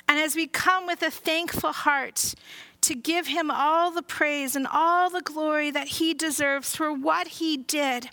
And 0.09 0.18
as 0.18 0.37
we 0.37 0.46
come 0.46 0.87
with 0.87 1.03
a 1.03 1.11
thankful 1.11 1.72
heart 1.72 2.35
to 2.83 2.95
give 2.95 3.29
him 3.29 3.51
all 3.51 3.90
the 3.90 4.03
praise 4.03 4.55
and 4.55 4.66
all 4.71 5.09
the 5.09 5.21
glory 5.21 5.71
that 5.71 5.88
he 5.88 6.14
deserves 6.14 6.77
for 6.77 6.92
what 6.92 7.29
he 7.29 7.57
did. 7.57 8.11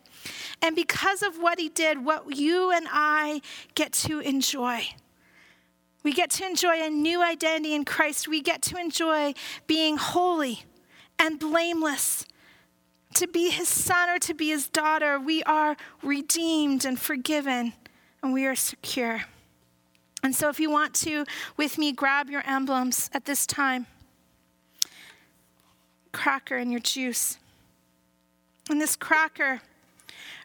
And 0.62 0.76
because 0.76 1.22
of 1.24 1.38
what 1.38 1.60
he 1.60 1.70
did, 1.70 2.06
what 2.06 2.36
you 2.36 2.72
and 2.72 2.88
I 2.90 3.42
get 3.76 3.92
to 3.94 4.20
enjoy. 4.20 4.82
We 6.04 6.14
get 6.14 6.30
to 6.32 6.46
enjoy 6.46 6.82
a 6.82 6.90
new 6.90 7.22
identity 7.22 7.74
in 7.74 7.84
Christ. 7.84 8.28
We 8.28 8.42
get 8.42 8.62
to 8.64 8.78
enjoy 8.78 9.34
being 9.68 9.98
holy 9.98 10.64
and 11.18 11.40
blameless. 11.40 12.26
To 13.16 13.28
be 13.28 13.50
his 13.50 13.68
son 13.68 14.10
or 14.10 14.20
to 14.20 14.34
be 14.36 14.50
his 14.50 14.70
daughter, 14.70 15.20
we 15.20 15.42
are 15.44 15.76
redeemed 16.04 16.86
and 16.86 16.98
forgiven, 16.98 17.74
and 18.22 18.34
we 18.34 18.46
are 18.46 18.56
secure. 18.56 19.24
And 20.22 20.36
so, 20.36 20.48
if 20.50 20.60
you 20.60 20.70
want 20.70 20.94
to, 20.96 21.26
with 21.58 21.80
me, 21.80 21.92
grab 21.92 22.30
your 22.30 22.44
emblems 22.46 23.10
at 23.12 23.26
this 23.26 23.48
time 23.48 23.88
cracker 26.12 26.58
and 26.58 26.72
your 26.72 26.82
juice. 26.82 27.38
And 28.70 28.80
this 28.80 28.96
cracker 28.96 29.62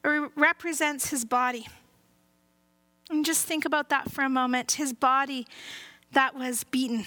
represents 0.02 1.10
his 1.10 1.24
body. 1.24 1.66
And 3.10 3.24
just 3.24 3.46
think 3.46 3.64
about 3.64 3.90
that 3.90 4.10
for 4.10 4.22
a 4.22 4.28
moment. 4.28 4.72
His 4.72 4.92
body 4.92 5.46
that 6.12 6.34
was 6.34 6.64
beaten, 6.64 7.04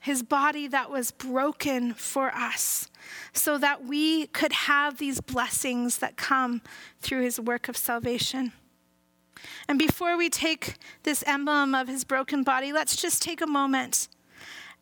his 0.00 0.22
body 0.22 0.66
that 0.68 0.90
was 0.90 1.10
broken 1.10 1.94
for 1.94 2.34
us, 2.34 2.88
so 3.32 3.56
that 3.58 3.84
we 3.84 4.26
could 4.26 4.52
have 4.52 4.98
these 4.98 5.20
blessings 5.20 5.98
that 5.98 6.16
come 6.16 6.60
through 7.00 7.22
his 7.22 7.40
work 7.40 7.68
of 7.68 7.76
salvation. 7.76 8.52
And 9.68 9.78
before 9.78 10.16
we 10.16 10.28
take 10.28 10.74
this 11.04 11.22
emblem 11.26 11.74
of 11.74 11.88
his 11.88 12.04
broken 12.04 12.42
body, 12.42 12.72
let's 12.72 12.96
just 12.96 13.22
take 13.22 13.40
a 13.40 13.46
moment 13.46 14.08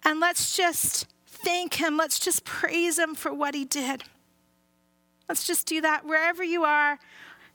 and 0.04 0.18
let's 0.18 0.56
just 0.56 1.06
thank 1.36 1.74
Him. 1.74 1.96
Let's 1.96 2.18
just 2.18 2.44
praise 2.44 2.98
Him 2.98 3.14
for 3.14 3.32
what 3.32 3.54
He 3.54 3.64
did. 3.64 4.04
Let's 5.28 5.46
just 5.46 5.66
do 5.66 5.80
that 5.80 6.04
wherever 6.04 6.44
you 6.44 6.64
are. 6.64 6.98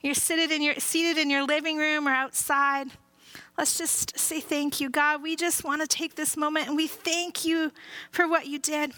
You're 0.01 0.13
seated 0.13 0.51
in 0.51 0.61
your, 0.61 0.75
seated 0.75 1.17
in 1.17 1.29
your 1.29 1.45
living 1.45 1.77
room 1.77 2.07
or 2.07 2.11
outside. 2.11 2.87
Let's 3.57 3.77
just 3.77 4.17
say 4.17 4.39
thank 4.39 4.79
you. 4.79 4.89
God, 4.89 5.21
we 5.21 5.35
just 5.35 5.63
want 5.63 5.81
to 5.81 5.87
take 5.87 6.15
this 6.15 6.35
moment 6.35 6.67
and 6.67 6.75
we 6.75 6.87
thank 6.87 7.45
you 7.45 7.71
for 8.11 8.27
what 8.27 8.47
you 8.47 8.59
did. 8.59 8.93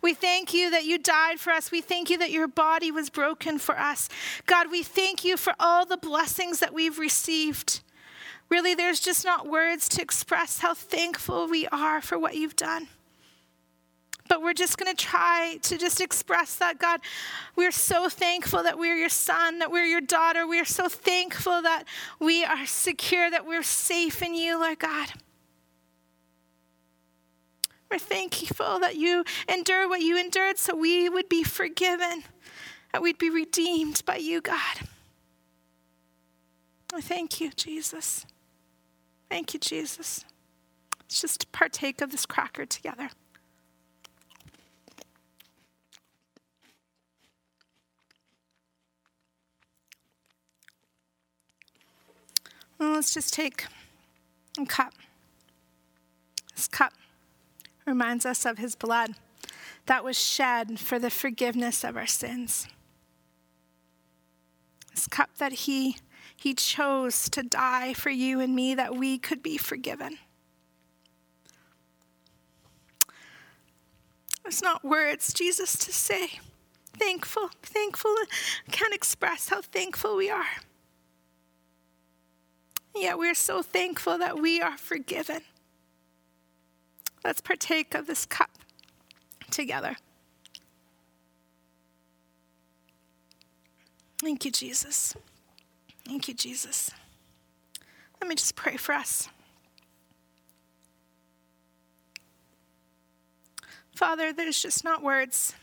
We 0.00 0.14
thank 0.14 0.54
you 0.54 0.70
that 0.70 0.84
you 0.84 0.98
died 0.98 1.40
for 1.40 1.50
us. 1.50 1.70
We 1.70 1.80
thank 1.80 2.08
you 2.08 2.18
that 2.18 2.30
your 2.30 2.46
body 2.46 2.90
was 2.90 3.10
broken 3.10 3.58
for 3.58 3.78
us. 3.78 4.08
God, 4.46 4.70
we 4.70 4.82
thank 4.82 5.24
you 5.24 5.36
for 5.36 5.54
all 5.58 5.84
the 5.84 5.96
blessings 5.96 6.60
that 6.60 6.72
we've 6.72 6.98
received. 6.98 7.82
Really, 8.48 8.74
there's 8.74 9.00
just 9.00 9.24
not 9.24 9.48
words 9.48 9.88
to 9.90 10.02
express 10.02 10.60
how 10.60 10.74
thankful 10.74 11.48
we 11.48 11.66
are 11.68 12.00
for 12.00 12.18
what 12.18 12.36
you've 12.36 12.56
done. 12.56 12.88
But 14.28 14.42
we're 14.42 14.54
just 14.54 14.78
going 14.78 14.94
to 14.94 14.96
try 14.96 15.58
to 15.62 15.76
just 15.76 16.00
express 16.00 16.56
that, 16.56 16.78
God. 16.78 17.00
We're 17.56 17.70
so 17.70 18.08
thankful 18.08 18.62
that 18.62 18.78
we're 18.78 18.96
your 18.96 19.10
son, 19.10 19.58
that 19.58 19.70
we're 19.70 19.84
your 19.84 20.00
daughter. 20.00 20.46
We 20.46 20.58
are 20.60 20.64
so 20.64 20.88
thankful 20.88 21.60
that 21.62 21.84
we 22.18 22.44
are 22.44 22.64
secure, 22.64 23.30
that 23.30 23.46
we're 23.46 23.62
safe 23.62 24.22
in 24.22 24.34
you, 24.34 24.58
Lord 24.58 24.78
God. 24.78 25.12
We're 27.90 27.98
thankful 27.98 28.80
that 28.80 28.96
you 28.96 29.24
endured 29.46 29.88
what 29.88 30.00
you 30.00 30.18
endured 30.18 30.58
so 30.58 30.74
we 30.74 31.08
would 31.08 31.28
be 31.28 31.44
forgiven, 31.44 32.24
that 32.92 33.02
we'd 33.02 33.18
be 33.18 33.30
redeemed 33.30 34.02
by 34.06 34.16
you, 34.16 34.40
God. 34.40 34.78
I 36.94 37.00
thank 37.00 37.40
you, 37.40 37.50
Jesus. 37.50 38.24
Thank 39.28 39.52
you, 39.52 39.60
Jesus. 39.60 40.24
Let's 41.00 41.20
just 41.20 41.52
partake 41.52 42.00
of 42.00 42.10
this 42.10 42.24
cracker 42.24 42.64
together. 42.66 43.10
Well, 52.78 52.92
let's 52.92 53.14
just 53.14 53.32
take 53.32 53.66
a 54.58 54.66
cup. 54.66 54.94
This 56.54 56.68
cup 56.68 56.92
reminds 57.86 58.24
us 58.24 58.44
of 58.44 58.58
his 58.58 58.74
blood 58.74 59.14
that 59.86 60.04
was 60.04 60.18
shed 60.18 60.78
for 60.78 60.98
the 60.98 61.10
forgiveness 61.10 61.84
of 61.84 61.96
our 61.96 62.06
sins. 62.06 62.66
This 64.90 65.06
cup 65.06 65.30
that 65.38 65.52
he, 65.52 65.96
he 66.36 66.54
chose 66.54 67.28
to 67.30 67.42
die 67.42 67.94
for 67.94 68.10
you 68.10 68.40
and 68.40 68.54
me 68.54 68.74
that 68.74 68.96
we 68.96 69.18
could 69.18 69.42
be 69.42 69.58
forgiven. 69.58 70.18
There's 74.42 74.62
not 74.62 74.84
words, 74.84 75.32
Jesus, 75.32 75.76
to 75.78 75.92
say. 75.92 76.38
Thankful, 76.96 77.50
thankful. 77.62 78.14
Can't 78.70 78.94
express 78.94 79.48
how 79.48 79.62
thankful 79.62 80.16
we 80.16 80.30
are. 80.30 80.44
Yet 82.94 83.18
we're 83.18 83.34
so 83.34 83.62
thankful 83.62 84.18
that 84.18 84.40
we 84.40 84.60
are 84.60 84.78
forgiven. 84.78 85.40
Let's 87.24 87.40
partake 87.40 87.94
of 87.94 88.06
this 88.06 88.24
cup 88.24 88.50
together. 89.50 89.96
Thank 94.20 94.44
you, 94.44 94.50
Jesus. 94.50 95.14
Thank 96.06 96.28
you, 96.28 96.34
Jesus. 96.34 96.90
Let 98.20 98.28
me 98.28 98.36
just 98.36 98.54
pray 98.54 98.76
for 98.76 98.94
us. 98.94 99.28
Father, 103.94 104.32
there's 104.32 104.60
just 104.60 104.84
not 104.84 105.02
words, 105.02 105.54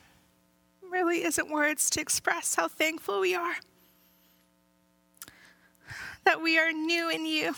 really 0.89 1.23
isn't 1.23 1.49
words 1.49 1.89
to 1.91 2.01
express 2.01 2.55
how 2.55 2.67
thankful 2.67 3.19
we 3.19 3.35
are 3.35 3.55
that 6.23 6.41
we 6.41 6.57
are 6.57 6.71
new 6.71 7.09
in 7.09 7.25
you. 7.25 7.53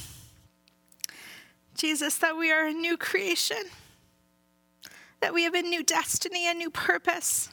Jesus, 1.76 2.17
that 2.19 2.38
we 2.38 2.52
are 2.52 2.67
a 2.67 2.73
new 2.73 2.97
creation, 2.97 3.58
that 5.21 5.34
we 5.34 5.43
have 5.43 5.56
a 5.56 5.62
new 5.62 5.84
destiny, 5.84 6.49
a 6.49 6.54
new 6.54 6.69
purpose. 6.69 7.49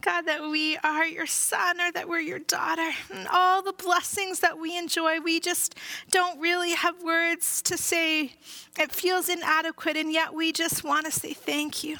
God, 0.00 0.22
that 0.22 0.40
we 0.48 0.78
are 0.78 1.04
your 1.04 1.26
son 1.26 1.78
or 1.78 1.92
that 1.92 2.08
we're 2.08 2.20
your 2.20 2.38
daughter, 2.38 2.90
and 3.12 3.28
all 3.30 3.60
the 3.60 3.74
blessings 3.74 4.40
that 4.40 4.58
we 4.58 4.78
enjoy, 4.78 5.20
we 5.20 5.40
just 5.40 5.74
don't 6.10 6.40
really 6.40 6.72
have 6.72 7.02
words 7.02 7.60
to 7.62 7.76
say. 7.76 8.32
It 8.78 8.92
feels 8.92 9.28
inadequate, 9.28 9.98
and 9.98 10.10
yet 10.10 10.32
we 10.32 10.52
just 10.52 10.84
want 10.84 11.04
to 11.04 11.12
say 11.12 11.34
thank 11.34 11.84
you. 11.84 11.98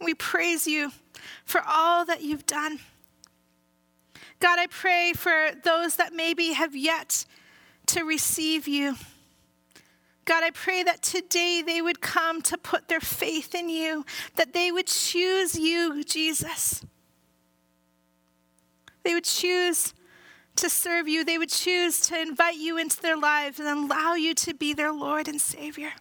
We 0.00 0.14
praise 0.14 0.66
you 0.66 0.92
for 1.44 1.62
all 1.66 2.06
that 2.06 2.22
you've 2.22 2.46
done. 2.46 2.78
God, 4.38 4.58
I 4.58 4.66
pray 4.66 5.12
for 5.14 5.50
those 5.64 5.96
that 5.96 6.12
maybe 6.12 6.52
have 6.52 6.76
yet 6.76 7.24
to 7.86 8.04
receive 8.04 8.68
you. 8.68 8.96
God, 10.24 10.42
I 10.42 10.50
pray 10.50 10.82
that 10.82 11.02
today 11.02 11.62
they 11.64 11.80
would 11.80 12.00
come 12.00 12.42
to 12.42 12.58
put 12.58 12.88
their 12.88 13.00
faith 13.00 13.54
in 13.54 13.68
you, 13.68 14.04
that 14.34 14.52
they 14.52 14.72
would 14.72 14.88
choose 14.88 15.56
you, 15.58 16.02
Jesus. 16.02 16.84
They 19.04 19.14
would 19.14 19.24
choose 19.24 19.94
to 20.56 20.68
serve 20.68 21.06
you, 21.06 21.24
they 21.24 21.38
would 21.38 21.50
choose 21.50 22.00
to 22.00 22.20
invite 22.20 22.56
you 22.56 22.76
into 22.76 23.00
their 23.00 23.16
lives 23.16 23.60
and 23.60 23.68
allow 23.68 24.14
you 24.14 24.34
to 24.34 24.54
be 24.54 24.74
their 24.74 24.92
Lord 24.92 25.28
and 25.28 25.40
Savior. 25.40 25.92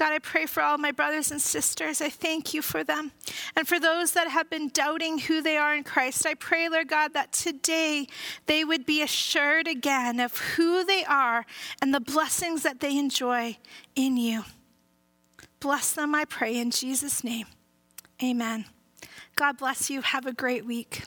God, 0.00 0.14
I 0.14 0.18
pray 0.18 0.46
for 0.46 0.62
all 0.62 0.78
my 0.78 0.92
brothers 0.92 1.30
and 1.30 1.42
sisters. 1.42 2.00
I 2.00 2.08
thank 2.08 2.54
you 2.54 2.62
for 2.62 2.82
them. 2.82 3.12
And 3.54 3.68
for 3.68 3.78
those 3.78 4.12
that 4.12 4.28
have 4.28 4.48
been 4.48 4.68
doubting 4.68 5.18
who 5.18 5.42
they 5.42 5.58
are 5.58 5.74
in 5.74 5.84
Christ, 5.84 6.24
I 6.24 6.32
pray, 6.32 6.70
Lord 6.70 6.88
God, 6.88 7.12
that 7.12 7.32
today 7.32 8.06
they 8.46 8.64
would 8.64 8.86
be 8.86 9.02
assured 9.02 9.68
again 9.68 10.18
of 10.18 10.34
who 10.38 10.86
they 10.86 11.04
are 11.04 11.44
and 11.82 11.92
the 11.92 12.00
blessings 12.00 12.62
that 12.62 12.80
they 12.80 12.98
enjoy 12.98 13.58
in 13.94 14.16
you. 14.16 14.44
Bless 15.60 15.92
them, 15.92 16.14
I 16.14 16.24
pray, 16.24 16.56
in 16.56 16.70
Jesus' 16.70 17.22
name. 17.22 17.48
Amen. 18.24 18.64
God 19.36 19.58
bless 19.58 19.90
you. 19.90 20.00
Have 20.00 20.24
a 20.24 20.32
great 20.32 20.64
week. 20.64 21.02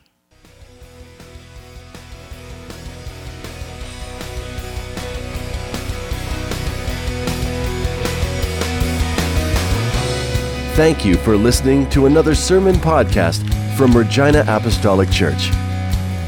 Thank 10.75 11.05
you 11.05 11.17
for 11.17 11.37
listening 11.37 11.87
to 11.91 12.07
another 12.07 12.33
sermon 12.33 12.75
podcast 12.77 13.43
from 13.77 13.95
Regina 13.95 14.43
Apostolic 14.47 15.11
Church. 15.11 15.51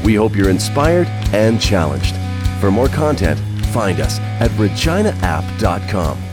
We 0.04 0.14
hope 0.14 0.36
you're 0.36 0.50
inspired 0.50 1.08
and 1.34 1.60
challenged. 1.60 2.14
For 2.60 2.70
more 2.70 2.86
content, 2.86 3.40
find 3.66 3.98
us 4.00 4.20
at 4.20 4.52
reginaapp.com. 4.52 6.25